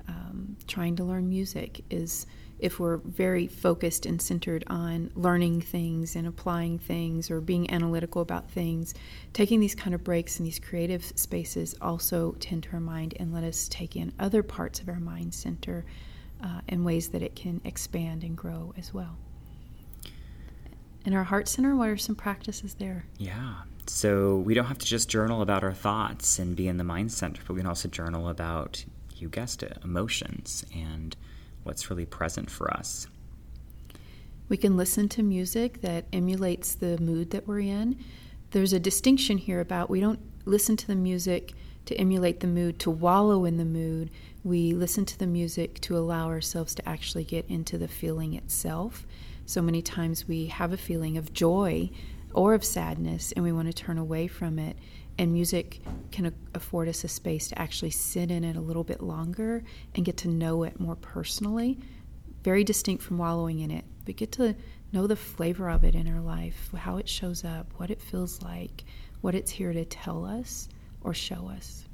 um, 0.09 0.57
trying 0.67 0.97
to 0.97 1.05
learn 1.05 1.29
music 1.29 1.85
is 1.91 2.27
if 2.59 2.79
we're 2.79 2.99
very 2.99 3.47
focused 3.47 4.05
and 4.05 4.21
centered 4.21 4.65
on 4.67 5.11
learning 5.15 5.61
things 5.61 6.17
and 6.17 6.27
applying 6.27 6.79
things 6.79 7.31
or 7.31 7.41
being 7.41 7.71
analytical 7.71 8.21
about 8.21 8.51
things, 8.51 8.93
taking 9.33 9.61
these 9.61 9.75
kind 9.75 9.95
of 9.95 10.05
breaks 10.05 10.39
in 10.39 10.45
these 10.45 10.59
creative 10.59 11.05
spaces 11.17 11.75
also 11.81 12.33
tend 12.41 12.65
to 12.65 12.73
our 12.73 12.81
mind 12.81 13.15
and 13.19 13.33
let 13.33 13.45
us 13.45 13.69
take 13.69 13.97
in 13.97 14.13
other 14.19 14.43
parts 14.43 14.81
of 14.81 14.89
our 14.89 15.01
mind 15.01 15.33
center 15.33 15.85
uh, 16.43 16.61
in 16.69 16.85
ways 16.85 17.09
that 17.09 17.23
it 17.23 17.35
can 17.35 17.61
expand 17.65 18.25
and 18.25 18.37
grow 18.37 18.75
as 18.77 18.93
well. 18.95 19.17
In 21.05 21.15
our 21.15 21.25
heart 21.25 21.49
center, 21.49 21.75
what 21.75 21.89
are 21.89 21.97
some 21.97 22.15
practices 22.15 22.75
there? 22.75 23.07
Yeah. 23.19 23.55
So 23.87 24.37
we 24.37 24.55
don't 24.55 24.67
have 24.67 24.79
to 24.79 24.87
just 24.87 25.09
journal 25.09 25.43
about 25.43 25.65
our 25.65 25.73
thoughts 25.73 26.39
and 26.39 26.55
be 26.55 26.69
in 26.69 26.77
the 26.77 26.85
mind 26.85 27.13
center, 27.13 27.43
but 27.47 27.55
we 27.55 27.61
can 27.61 27.67
also 27.67 27.89
journal 27.89 28.29
about, 28.29 28.85
you 29.17 29.29
guessed 29.29 29.63
it, 29.63 29.79
emotions 29.83 30.65
and 30.75 31.17
what's 31.63 31.91
really 31.91 32.07
present 32.07 32.51
for 32.51 32.73
us. 32.73 33.07
We 34.49 34.57
can 34.57 34.77
listen 34.77 35.09
to 35.11 35.23
music 35.23 35.81
that 35.81 36.07
emulates 36.13 36.75
the 36.75 36.99
mood 36.99 37.31
that 37.31 37.47
we're 37.47 37.61
in. 37.61 37.99
There's 38.51 38.73
a 38.73 38.81
distinction 38.81 39.39
here 39.39 39.61
about 39.61 39.91
we 39.91 40.01
don't 40.01 40.21
listen 40.45 40.77
to 40.77 40.87
the 40.87 40.97
music 40.97 41.53
to 41.91 41.97
emulate 41.97 42.39
the 42.39 42.47
mood, 42.47 42.79
to 42.79 42.89
wallow 42.89 43.45
in 43.45 43.57
the 43.57 43.65
mood. 43.65 44.11
We 44.45 44.75
listen 44.75 45.05
to 45.07 45.19
the 45.19 45.27
music 45.27 45.81
to 45.81 45.99
allow 45.99 46.29
ourselves 46.29 46.73
to 46.77 46.89
actually 46.89 47.25
get 47.25 47.47
into 47.49 47.79
the 47.79 47.89
feeling 47.89 48.35
itself. 48.35 49.09
So 49.45 49.61
many 49.61 49.83
times 49.83 50.29
we 50.29 50.47
have 50.47 50.73
a 50.73 50.77
feeling 50.77 51.17
of 51.17 51.33
joy 51.33 51.91
or 52.33 52.55
of 52.55 52.65
sadness 52.65 53.33
and 53.33 53.45
we 53.45 53.51
want 53.51 53.67
to 53.67 53.73
turn 53.73 53.99
away 53.99 54.29
from 54.29 54.61
it. 54.61 54.77
And 55.19 55.33
music 55.33 55.81
can 56.13 56.33
afford 56.55 56.87
us 56.87 57.03
a 57.03 57.09
space 57.09 57.49
to 57.49 57.61
actually 57.61 57.91
sit 57.91 58.31
in 58.31 58.45
it 58.45 58.55
a 58.55 58.61
little 58.61 58.85
bit 58.85 59.03
longer 59.03 59.65
and 59.97 60.05
get 60.05 60.17
to 60.19 60.29
know 60.29 60.63
it 60.63 60.79
more 60.79 60.95
personally. 60.95 61.77
Very 62.45 62.63
distinct 62.63 63.03
from 63.03 63.19
wallowing 63.19 63.59
in 63.59 63.73
it, 63.73 63.85
but 64.05 64.15
get 64.15 64.31
to 64.33 64.55
know 64.93 65.09
the 65.09 65.17
flavor 65.17 65.69
of 65.69 65.83
it 65.83 65.97
in 65.97 66.07
our 66.07 66.21
life, 66.21 66.71
how 66.73 66.99
it 66.99 67.09
shows 67.09 67.45
up, 67.45 67.67
what 67.79 67.91
it 67.91 68.01
feels 68.01 68.43
like, 68.43 68.85
what 69.23 69.35
it's 69.35 69.51
here 69.51 69.73
to 69.73 69.85
tell 69.85 70.25
us 70.25 70.69
or 71.03 71.15
show 71.15 71.49
us. 71.49 71.85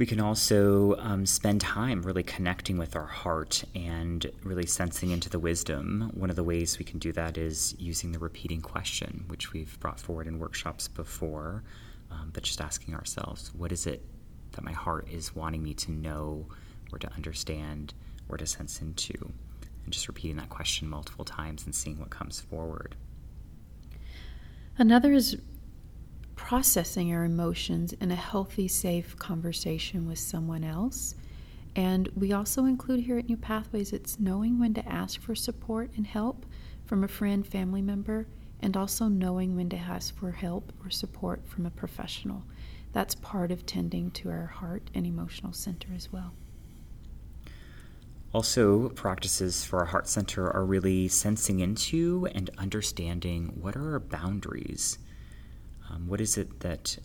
We 0.00 0.06
can 0.06 0.18
also 0.18 0.96
um, 0.96 1.26
spend 1.26 1.60
time 1.60 2.00
really 2.00 2.22
connecting 2.22 2.78
with 2.78 2.96
our 2.96 3.04
heart 3.04 3.64
and 3.74 4.24
really 4.42 4.64
sensing 4.64 5.10
into 5.10 5.28
the 5.28 5.38
wisdom. 5.38 6.10
One 6.14 6.30
of 6.30 6.36
the 6.36 6.42
ways 6.42 6.78
we 6.78 6.86
can 6.86 6.98
do 6.98 7.12
that 7.12 7.36
is 7.36 7.76
using 7.78 8.12
the 8.12 8.18
repeating 8.18 8.62
question, 8.62 9.24
which 9.28 9.52
we've 9.52 9.78
brought 9.78 10.00
forward 10.00 10.26
in 10.26 10.38
workshops 10.38 10.88
before, 10.88 11.64
um, 12.10 12.30
but 12.32 12.44
just 12.44 12.62
asking 12.62 12.94
ourselves, 12.94 13.52
what 13.54 13.72
is 13.72 13.86
it 13.86 14.02
that 14.52 14.64
my 14.64 14.72
heart 14.72 15.06
is 15.10 15.36
wanting 15.36 15.62
me 15.62 15.74
to 15.74 15.92
know 15.92 16.46
or 16.92 16.98
to 16.98 17.12
understand 17.12 17.92
or 18.30 18.38
to 18.38 18.46
sense 18.46 18.80
into? 18.80 19.12
And 19.84 19.92
just 19.92 20.08
repeating 20.08 20.38
that 20.38 20.48
question 20.48 20.88
multiple 20.88 21.26
times 21.26 21.66
and 21.66 21.74
seeing 21.74 21.98
what 21.98 22.08
comes 22.08 22.40
forward. 22.40 22.96
Another 24.78 25.12
is 25.12 25.36
processing 26.50 27.14
our 27.14 27.22
emotions 27.22 27.92
in 28.00 28.10
a 28.10 28.16
healthy, 28.16 28.66
safe 28.66 29.16
conversation 29.16 30.04
with 30.08 30.18
someone 30.18 30.64
else. 30.64 31.14
And 31.76 32.08
we 32.16 32.32
also 32.32 32.64
include 32.64 32.98
here 32.98 33.18
at 33.18 33.28
New 33.28 33.36
Pathways 33.36 33.92
it's 33.92 34.18
knowing 34.18 34.58
when 34.58 34.74
to 34.74 34.88
ask 34.88 35.20
for 35.20 35.36
support 35.36 35.92
and 35.96 36.04
help 36.04 36.44
from 36.86 37.04
a 37.04 37.08
friend, 37.08 37.46
family 37.46 37.82
member, 37.82 38.26
and 38.58 38.76
also 38.76 39.06
knowing 39.06 39.54
when 39.54 39.68
to 39.68 39.76
ask 39.76 40.18
for 40.18 40.32
help 40.32 40.72
or 40.84 40.90
support 40.90 41.46
from 41.46 41.66
a 41.66 41.70
professional. 41.70 42.42
That's 42.92 43.14
part 43.14 43.52
of 43.52 43.64
tending 43.64 44.10
to 44.10 44.30
our 44.30 44.46
heart 44.46 44.90
and 44.92 45.06
emotional 45.06 45.52
center 45.52 45.90
as 45.94 46.12
well. 46.12 46.32
Also, 48.34 48.88
practices 48.88 49.64
for 49.64 49.78
our 49.78 49.84
heart 49.84 50.08
center 50.08 50.50
are 50.50 50.64
really 50.64 51.06
sensing 51.06 51.60
into 51.60 52.26
and 52.34 52.50
understanding 52.58 53.56
what 53.60 53.76
are 53.76 53.92
our 53.92 54.00
boundaries 54.00 54.98
um, 55.90 56.06
what 56.06 56.20
is 56.20 56.38
it 56.38 56.60
that, 56.60 56.98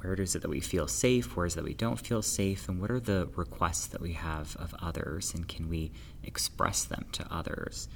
where 0.00 0.14
is 0.14 0.34
it 0.34 0.42
that 0.42 0.50
we 0.50 0.60
feel 0.60 0.88
safe? 0.88 1.36
Where 1.36 1.46
is 1.46 1.54
it 1.54 1.56
that 1.56 1.64
we 1.64 1.74
don't 1.74 1.98
feel 1.98 2.22
safe? 2.22 2.68
And 2.68 2.80
what 2.80 2.90
are 2.90 3.00
the 3.00 3.28
requests 3.36 3.86
that 3.88 4.00
we 4.00 4.14
have 4.14 4.56
of 4.58 4.74
others? 4.82 5.32
And 5.34 5.46
can 5.46 5.68
we 5.68 5.92
express 6.24 6.84
them 6.84 7.06
to 7.12 7.26
others? 7.32 7.88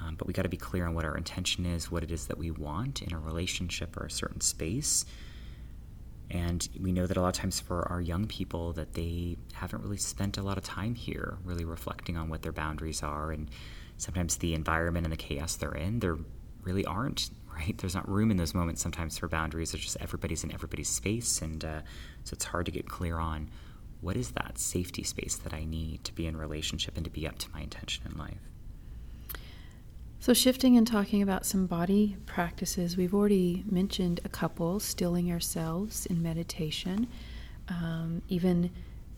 Um, 0.00 0.14
but 0.16 0.26
we 0.26 0.32
got 0.32 0.42
to 0.42 0.48
be 0.48 0.56
clear 0.56 0.86
on 0.86 0.94
what 0.94 1.04
our 1.04 1.16
intention 1.16 1.66
is, 1.66 1.90
what 1.90 2.02
it 2.02 2.10
is 2.10 2.26
that 2.26 2.38
we 2.38 2.50
want 2.50 3.02
in 3.02 3.12
a 3.12 3.18
relationship 3.18 3.96
or 3.96 4.06
a 4.06 4.10
certain 4.10 4.40
space. 4.40 5.04
And 6.30 6.66
we 6.80 6.92
know 6.92 7.06
that 7.06 7.16
a 7.16 7.20
lot 7.20 7.28
of 7.28 7.34
times 7.34 7.60
for 7.60 7.86
our 7.90 8.00
young 8.00 8.26
people 8.26 8.72
that 8.74 8.94
they 8.94 9.36
haven't 9.52 9.82
really 9.82 9.96
spent 9.96 10.38
a 10.38 10.42
lot 10.42 10.56
of 10.56 10.64
time 10.64 10.94
here, 10.94 11.38
really 11.44 11.64
reflecting 11.64 12.16
on 12.16 12.28
what 12.28 12.42
their 12.42 12.52
boundaries 12.52 13.02
are. 13.02 13.32
And 13.32 13.50
sometimes 13.96 14.36
the 14.36 14.54
environment 14.54 15.04
and 15.04 15.12
the 15.12 15.16
chaos 15.16 15.56
they're 15.56 15.72
in, 15.72 15.98
there 15.98 16.18
really 16.62 16.84
aren't 16.84 17.30
right? 17.54 17.76
There's 17.78 17.94
not 17.94 18.08
room 18.08 18.30
in 18.30 18.36
those 18.36 18.54
moments 18.54 18.82
sometimes 18.82 19.18
for 19.18 19.28
boundaries. 19.28 19.74
It's 19.74 19.82
just 19.82 19.96
everybody's 20.00 20.44
in 20.44 20.52
everybody's 20.52 20.88
space, 20.88 21.42
and 21.42 21.64
uh, 21.64 21.80
so 22.24 22.34
it's 22.34 22.44
hard 22.44 22.66
to 22.66 22.72
get 22.72 22.88
clear 22.88 23.18
on 23.18 23.50
what 24.00 24.16
is 24.16 24.30
that 24.30 24.58
safety 24.58 25.02
space 25.02 25.36
that 25.36 25.52
I 25.52 25.64
need 25.64 26.04
to 26.04 26.14
be 26.14 26.26
in 26.26 26.36
relationship 26.36 26.96
and 26.96 27.04
to 27.04 27.10
be 27.10 27.26
up 27.26 27.38
to 27.38 27.50
my 27.52 27.60
intention 27.60 28.04
in 28.10 28.16
life. 28.18 28.40
So, 30.20 30.34
shifting 30.34 30.76
and 30.76 30.86
talking 30.86 31.22
about 31.22 31.46
some 31.46 31.66
body 31.66 32.16
practices, 32.26 32.96
we've 32.96 33.14
already 33.14 33.64
mentioned 33.70 34.20
a 34.24 34.28
couple 34.28 34.78
stilling 34.78 35.32
ourselves 35.32 36.04
in 36.06 36.22
meditation. 36.22 37.08
Um, 37.68 38.20
even 38.28 38.70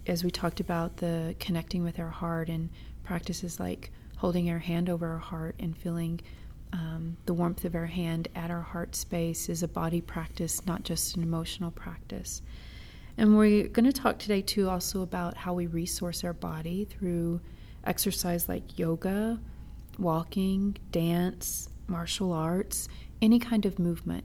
as 0.06 0.22
we 0.22 0.30
talked 0.30 0.60
about 0.60 0.98
the 0.98 1.34
connecting 1.40 1.82
with 1.82 1.98
our 1.98 2.08
heart 2.08 2.48
and 2.48 2.70
practices 3.02 3.58
like 3.58 3.90
holding 4.16 4.48
our 4.50 4.58
hand 4.58 4.88
over 4.88 5.08
our 5.08 5.18
heart 5.18 5.56
and 5.58 5.76
feeling 5.76 6.20
um, 6.72 7.16
the 7.26 7.34
warmth 7.34 7.64
of 7.64 7.74
our 7.74 7.86
hand 7.86 8.28
at 8.34 8.50
our 8.50 8.60
heart 8.60 8.94
space 8.94 9.48
is 9.48 9.62
a 9.62 9.68
body 9.68 10.00
practice, 10.00 10.64
not 10.66 10.84
just 10.84 11.16
an 11.16 11.22
emotional 11.22 11.70
practice. 11.70 12.42
And 13.18 13.36
we're 13.36 13.68
going 13.68 13.84
to 13.84 13.92
talk 13.92 14.18
today 14.18 14.40
too 14.40 14.68
also 14.68 15.02
about 15.02 15.36
how 15.36 15.52
we 15.52 15.66
resource 15.66 16.24
our 16.24 16.32
body 16.32 16.86
through 16.86 17.40
exercise 17.84 18.48
like 18.48 18.78
yoga, 18.78 19.38
walking, 19.98 20.76
dance, 20.90 21.68
martial 21.86 22.32
arts, 22.32 22.88
any 23.20 23.38
kind 23.38 23.66
of 23.66 23.78
movement. 23.78 24.24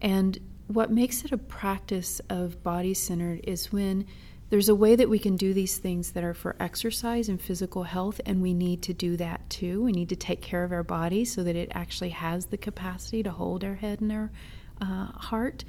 And 0.00 0.38
what 0.66 0.90
makes 0.90 1.24
it 1.24 1.32
a 1.32 1.38
practice 1.38 2.20
of 2.28 2.62
body 2.62 2.94
centered 2.94 3.40
is 3.44 3.72
when 3.72 4.06
there's 4.52 4.68
a 4.68 4.74
way 4.74 4.94
that 4.94 5.08
we 5.08 5.18
can 5.18 5.34
do 5.34 5.54
these 5.54 5.78
things 5.78 6.10
that 6.10 6.22
are 6.22 6.34
for 6.34 6.56
exercise 6.60 7.30
and 7.30 7.40
physical 7.40 7.84
health, 7.84 8.20
and 8.26 8.42
we 8.42 8.52
need 8.52 8.82
to 8.82 8.92
do 8.92 9.16
that 9.16 9.48
too. 9.48 9.82
We 9.82 9.92
need 9.92 10.10
to 10.10 10.14
take 10.14 10.42
care 10.42 10.62
of 10.62 10.72
our 10.72 10.82
body 10.82 11.24
so 11.24 11.42
that 11.42 11.56
it 11.56 11.72
actually 11.74 12.10
has 12.10 12.44
the 12.44 12.58
capacity 12.58 13.22
to 13.22 13.30
hold 13.30 13.64
our 13.64 13.76
head 13.76 14.02
and 14.02 14.12
our 14.12 14.30
uh, 14.78 15.06
heart. 15.06 15.64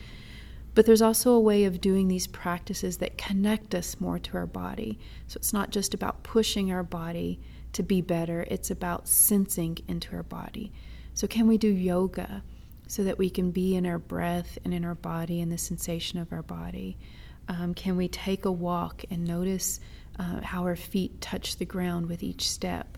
But 0.76 0.86
there's 0.86 1.02
also 1.02 1.32
a 1.32 1.40
way 1.40 1.64
of 1.64 1.80
doing 1.80 2.10
these 2.10 2.28
practices 2.28 2.98
that 2.98 3.18
connect 3.18 3.74
us 3.74 4.02
more 4.02 4.20
to 4.20 4.36
our 4.36 4.46
body. 4.46 5.00
So 5.28 5.38
it's 5.38 5.54
not 5.54 5.70
just 5.70 5.94
about 5.94 6.24
pushing 6.24 6.70
our 6.70 6.84
body 6.84 7.40
to 7.72 7.84
be 7.84 8.02
better, 8.02 8.46
it's 8.50 8.70
about 8.70 9.08
sensing 9.08 9.78
into 9.88 10.14
our 10.14 10.24
body. 10.24 10.74
So, 11.14 11.26
can 11.26 11.48
we 11.48 11.58
do 11.58 11.70
yoga 11.70 12.44
so 12.90 13.06
that 13.06 13.18
we 13.18 13.30
can 13.30 13.52
be 13.52 13.78
in 13.78 13.86
our 13.86 13.98
breath 13.98 14.58
and 14.66 14.74
in 14.74 14.84
our 14.84 14.94
body 14.94 15.40
and 15.40 15.50
the 15.50 15.58
sensation 15.58 16.20
of 16.20 16.34
our 16.34 16.44
body? 16.44 16.98
Um, 17.48 17.74
can 17.74 17.98
we 17.98 18.08
take 18.08 18.46
a 18.46 18.52
walk 18.52 19.04
and 19.10 19.26
notice 19.26 19.80
uh, 20.20 20.42
how 20.42 20.64
our 20.64 20.76
feet 20.76 21.20
touch 21.22 21.58
the 21.58 21.66
ground 21.66 22.08
with 22.08 22.24
each 22.24 22.50
step? 22.50 22.98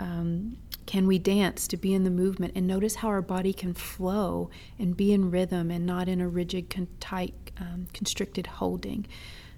Um, 0.00 0.56
can 0.86 1.06
we 1.06 1.18
dance 1.18 1.68
to 1.68 1.76
be 1.76 1.94
in 1.94 2.04
the 2.04 2.10
movement 2.10 2.54
and 2.56 2.66
notice 2.66 2.96
how 2.96 3.08
our 3.08 3.22
body 3.22 3.52
can 3.52 3.72
flow 3.72 4.50
and 4.78 4.96
be 4.96 5.12
in 5.12 5.30
rhythm 5.30 5.70
and 5.70 5.86
not 5.86 6.08
in 6.08 6.20
a 6.20 6.28
rigid, 6.28 6.70
con- 6.70 6.88
tight, 6.98 7.34
um, 7.58 7.86
constricted 7.92 8.46
holding? 8.46 9.06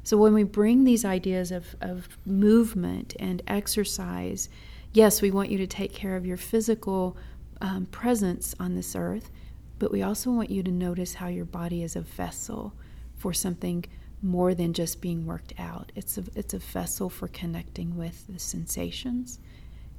So, 0.03 0.19
when 0.19 0.35
we 0.35 0.43
bring 0.43 0.85
these 0.85 1.05
ideas 1.05 1.51
of, 1.51 1.75
of 1.81 2.09
movement 2.27 3.15
and 3.19 3.43
exercise, 3.47 4.51
yes, 4.93 5.23
we 5.23 5.31
want 5.31 5.51
you 5.51 5.57
to 5.59 5.67
take 5.67 5.95
care 5.95 6.17
of 6.17 6.27
your 6.27 6.37
physical 6.37 7.17
um, 7.63 7.87
presence 7.87 8.55
on 8.61 8.75
this 8.75 8.95
earth, 8.95 9.31
but 9.79 9.91
we 9.91 10.03
also 10.03 10.31
want 10.31 10.51
you 10.51 10.63
to 10.63 10.71
notice 10.71 11.15
how 11.15 11.29
your 11.29 11.47
body 11.47 11.83
is 11.83 11.97
a 11.97 12.03
vessel 12.03 12.75
for 13.17 13.33
something 13.33 13.87
more 14.25 14.55
than 14.55 14.73
just 14.73 15.03
being 15.03 15.27
worked 15.27 15.53
out. 15.59 15.93
It's 15.95 16.17
a, 16.17 16.25
it's 16.35 16.55
a 16.55 16.59
vessel 16.59 17.11
for 17.11 17.29
connecting 17.29 17.97
with 17.97 18.27
the 18.27 18.39
sensations 18.39 19.39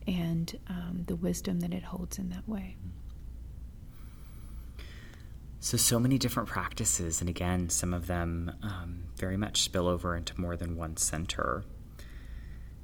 and 0.08 0.58
um, 0.68 1.04
the 1.06 1.16
wisdom 1.16 1.60
that 1.60 1.74
it 1.74 1.84
holds 1.84 2.18
in 2.18 2.30
that 2.30 2.48
way. 2.50 2.76
So, 5.60 5.78
so 5.78 6.00
many 6.00 6.18
different 6.18 6.50
practices, 6.50 7.22
and 7.22 7.30
again, 7.30 7.70
some 7.70 7.94
of 7.94 8.08
them 8.08 8.52
um, 8.62 9.04
very 9.16 9.38
much 9.38 9.62
spill 9.62 9.88
over 9.88 10.16
into 10.16 10.40
more 10.40 10.56
than 10.56 10.76
one 10.76 10.98
center. 10.98 11.64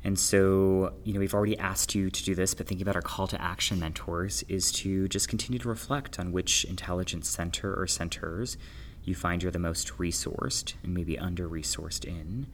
And 0.03 0.17
so, 0.17 0.93
you 1.03 1.13
know, 1.13 1.19
we've 1.19 1.33
already 1.33 1.57
asked 1.59 1.93
you 1.93 2.09
to 2.09 2.23
do 2.23 2.33
this, 2.33 2.55
but 2.55 2.67
thinking 2.67 2.83
about 2.83 2.95
our 2.95 3.03
call 3.03 3.27
to 3.27 3.39
action 3.39 3.79
mentors 3.79 4.43
is 4.47 4.71
to 4.73 5.07
just 5.07 5.27
continue 5.27 5.59
to 5.59 5.69
reflect 5.69 6.19
on 6.19 6.31
which 6.31 6.65
intelligence 6.65 7.29
center 7.29 7.79
or 7.79 7.85
centers 7.85 8.57
you 9.03 9.15
find 9.15 9.41
you're 9.41 9.51
the 9.51 9.59
most 9.59 9.97
resourced 9.97 10.73
and 10.83 10.93
maybe 10.93 11.17
under 11.17 11.47
resourced 11.47 12.05
in. 12.05 12.47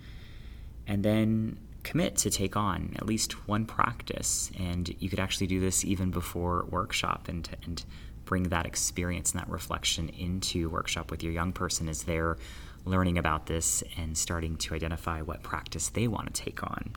And 0.86 1.04
then 1.04 1.60
commit 1.84 2.18
to 2.18 2.30
take 2.30 2.56
on 2.56 2.94
at 2.98 3.06
least 3.06 3.48
one 3.48 3.66
practice. 3.66 4.52
And 4.60 4.94
you 5.00 5.10
could 5.10 5.20
actually 5.20 5.48
do 5.48 5.60
this 5.60 5.86
even 5.86 6.12
before 6.12 6.66
workshop 6.70 7.28
and, 7.28 7.50
and 7.64 7.84
bring 8.26 8.44
that 8.44 8.66
experience 8.66 9.32
and 9.32 9.42
that 9.42 9.50
reflection 9.50 10.10
into 10.10 10.70
workshop 10.70 11.12
with 11.12 11.24
your 11.24 11.32
young 11.32 11.54
person 11.54 11.88
as 11.88 12.04
they're 12.04 12.38
learning 12.86 13.18
about 13.18 13.46
this 13.46 13.84
and 13.98 14.18
starting 14.18 14.58
to 14.58 14.74
identify 14.74 15.22
what 15.22 15.44
practice 15.44 15.90
they 15.90 16.08
want 16.08 16.34
to 16.34 16.42
take 16.42 16.64
on. 16.64 16.92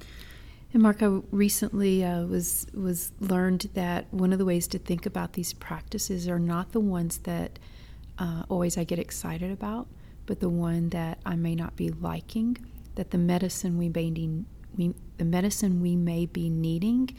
And 0.73 0.83
Marco 0.83 1.25
recently 1.33 2.05
uh, 2.05 2.25
was 2.27 2.67
was 2.73 3.11
learned 3.19 3.71
that 3.75 4.13
one 4.13 4.33
of 4.33 4.39
the 4.39 4.45
ways 4.45 4.69
to 4.69 4.79
think 4.79 5.05
about 5.05 5.33
these 5.33 5.53
practices 5.53 6.29
are 6.29 6.39
not 6.39 6.73
the 6.73 6.81
ones 6.81 7.19
that 7.19 7.59
uh, 8.21 8.45
always 8.49 8.79
I 8.79 8.85
get 8.85 9.01
excited 9.01 9.51
about, 9.51 9.89
but 10.27 10.39
the 10.39 10.49
one 10.49 10.91
that 10.91 11.19
I 11.27 11.35
may 11.35 11.57
not 11.57 11.75
be 11.75 11.91
liking. 11.91 12.57
That 12.97 13.11
the 13.11 13.19
medicine 13.19 13.79
we 13.79 13.89
may 13.89 14.11
need, 14.11 14.45
we, 14.77 14.95
the 15.17 15.25
medicine 15.25 15.81
we 15.81 15.97
may 15.97 16.27
be 16.27 16.49
needing, 16.51 17.11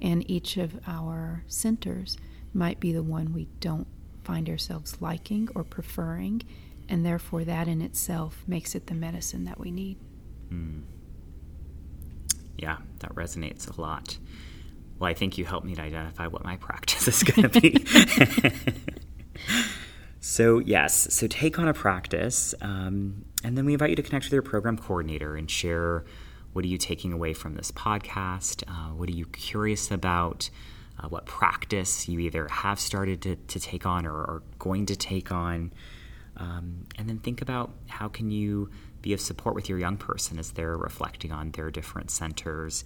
in 0.00 0.28
each 0.30 0.56
of 0.56 0.78
our 0.86 1.44
centers 1.46 2.16
might 2.52 2.80
be 2.80 2.92
the 2.92 3.02
one 3.02 3.32
we 3.32 3.48
don't 3.60 3.86
find 4.24 4.48
ourselves 4.48 5.00
liking 5.00 5.48
or 5.54 5.64
preferring, 5.64 6.42
and 6.88 7.04
therefore 7.06 7.44
that 7.44 7.68
in 7.68 7.80
itself 7.80 8.42
makes 8.46 8.74
it 8.74 8.86
the 8.86 8.94
medicine 8.94 9.44
that 9.44 9.58
we 9.58 9.70
need. 9.70 9.96
Mm 10.52 10.82
yeah, 12.58 12.78
that 12.98 13.14
resonates 13.14 13.74
a 13.74 13.80
lot. 13.80 14.18
Well, 14.98 15.08
I 15.08 15.14
think 15.14 15.38
you 15.38 15.44
helped 15.44 15.64
me 15.64 15.74
to 15.76 15.80
identify 15.80 16.26
what 16.26 16.44
my 16.44 16.56
practice 16.56 17.06
is 17.08 17.22
going 17.22 17.48
to 17.48 17.60
be. 17.60 17.86
so, 20.30 20.58
yes, 20.58 21.14
so 21.14 21.26
take 21.26 21.58
on 21.58 21.68
a 21.68 21.72
practice, 21.72 22.54
um, 22.60 23.24
and 23.42 23.56
then 23.56 23.64
we 23.64 23.72
invite 23.72 23.88
you 23.88 23.96
to 23.96 24.02
connect 24.02 24.26
with 24.26 24.32
your 24.34 24.42
program 24.42 24.76
coordinator 24.76 25.36
and 25.36 25.50
share 25.50 26.04
what 26.52 26.66
are 26.66 26.68
you 26.68 26.76
taking 26.76 27.14
away 27.14 27.32
from 27.32 27.54
this 27.54 27.72
podcast? 27.72 28.62
Uh, 28.68 28.92
what 28.92 29.08
are 29.08 29.14
you 29.14 29.24
curious 29.24 29.90
about? 29.90 30.50
Uh, 31.00 31.08
what 31.08 31.24
practice 31.24 32.10
you 32.10 32.18
either 32.18 32.46
have 32.48 32.78
started 32.78 33.22
to, 33.22 33.36
to 33.36 33.58
take 33.58 33.86
on 33.86 34.04
or 34.04 34.12
are 34.12 34.42
going 34.58 34.84
to 34.84 34.96
take 34.96 35.32
on? 35.32 35.72
Um, 36.36 36.84
and 36.98 37.08
then 37.08 37.20
think 37.20 37.40
about 37.40 37.70
how 37.86 38.08
can 38.08 38.30
you 38.30 38.68
be 39.00 39.14
of 39.14 39.22
support 39.22 39.54
with 39.54 39.70
your 39.70 39.78
young 39.78 39.96
person 39.96 40.38
as 40.38 40.50
they're 40.50 40.76
reflecting 40.76 41.32
on 41.32 41.52
their 41.52 41.70
different 41.70 42.10
centers 42.10 42.84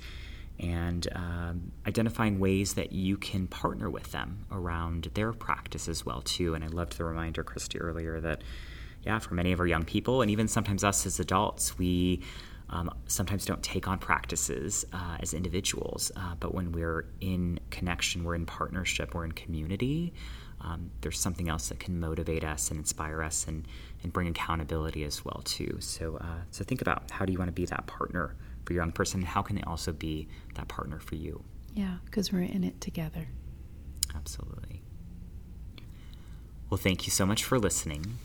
and 0.61 1.09
um, 1.15 1.73
identifying 1.87 2.39
ways 2.39 2.75
that 2.75 2.93
you 2.93 3.17
can 3.17 3.47
partner 3.47 3.91
with 3.91 4.13
them 4.13 4.45
around 4.51 5.11
their 5.15 5.33
practice 5.33 5.89
as 5.89 6.05
well 6.05 6.23
too 6.23 6.55
and 6.55 6.65
i 6.65 6.69
loved 6.69 6.97
the 6.99 7.05
reminder 7.05 7.43
christy 7.43 7.81
earlier 7.81 8.21
that 8.21 8.43
yeah 9.03 9.19
for 9.19 9.35
many 9.35 9.53
of 9.53 9.61
our 9.61 9.67
young 9.67 9.85
people 9.85 10.23
and 10.23 10.31
even 10.31 10.49
sometimes 10.49 10.85
us 10.85 11.07
as 11.07 11.19
adults 11.21 11.79
we 11.79 12.21
um, 12.71 12.91
sometimes 13.07 13.45
don't 13.45 13.63
take 13.63 13.87
on 13.87 13.99
practices 13.99 14.87
uh, 14.95 15.17
as 15.21 15.35
individuals 15.35 16.11
uh, 16.17 16.35
but 16.41 16.55
when 16.55 16.73
we're 16.73 17.07
in 17.21 17.59
connection 17.71 18.25
we're 18.25 18.35
in 18.35 18.47
partnership 18.47 19.15
we're 19.15 19.25
in 19.25 19.33
community 19.33 20.13
um, 20.63 20.91
there's 21.01 21.19
something 21.19 21.49
else 21.49 21.69
that 21.69 21.81
can 21.81 21.99
motivate 21.99 22.45
us 22.45 22.71
and 22.71 22.79
inspire 22.79 23.23
us 23.23 23.47
and, 23.47 23.67
and 24.03 24.13
bring 24.13 24.29
accountability 24.29 25.03
as 25.05 25.25
well 25.25 25.43
too. 25.45 25.77
So 25.81 26.19
uh, 26.19 26.43
so 26.51 26.65
think 26.65 26.81
about 26.81 27.11
how 27.11 27.25
do 27.25 27.33
you 27.33 27.39
want 27.39 27.49
to 27.49 27.53
be 27.53 27.67
that 27.67 27.87
partner 27.87 28.37
for 28.73 28.77
your 28.77 28.83
young 28.85 28.93
person? 28.93 29.23
How 29.23 29.43
can 29.43 29.57
they 29.57 29.63
also 29.63 29.93
be 29.93 30.29
that 30.55 30.69
partner 30.69 30.99
for 30.99 31.15
you? 31.15 31.45
Yeah, 31.75 31.97
because 32.07 32.33
we're 32.33 32.43
in 32.43 32.65
it 32.65 32.81
together. 32.81 33.29
Absolutely. 34.15 34.83
Well, 36.71 36.79
thank 36.79 37.07
you 37.07 37.11
so 37.11 37.27
much 37.27 37.45
for 37.45 37.59
listening, 37.59 38.19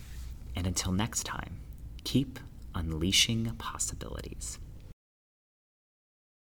and 0.56 0.66
until 0.66 0.94
next 0.94 1.24
time, 1.24 1.60
keep 2.04 2.40
unleashing 2.74 3.52
possibilities. 3.58 4.58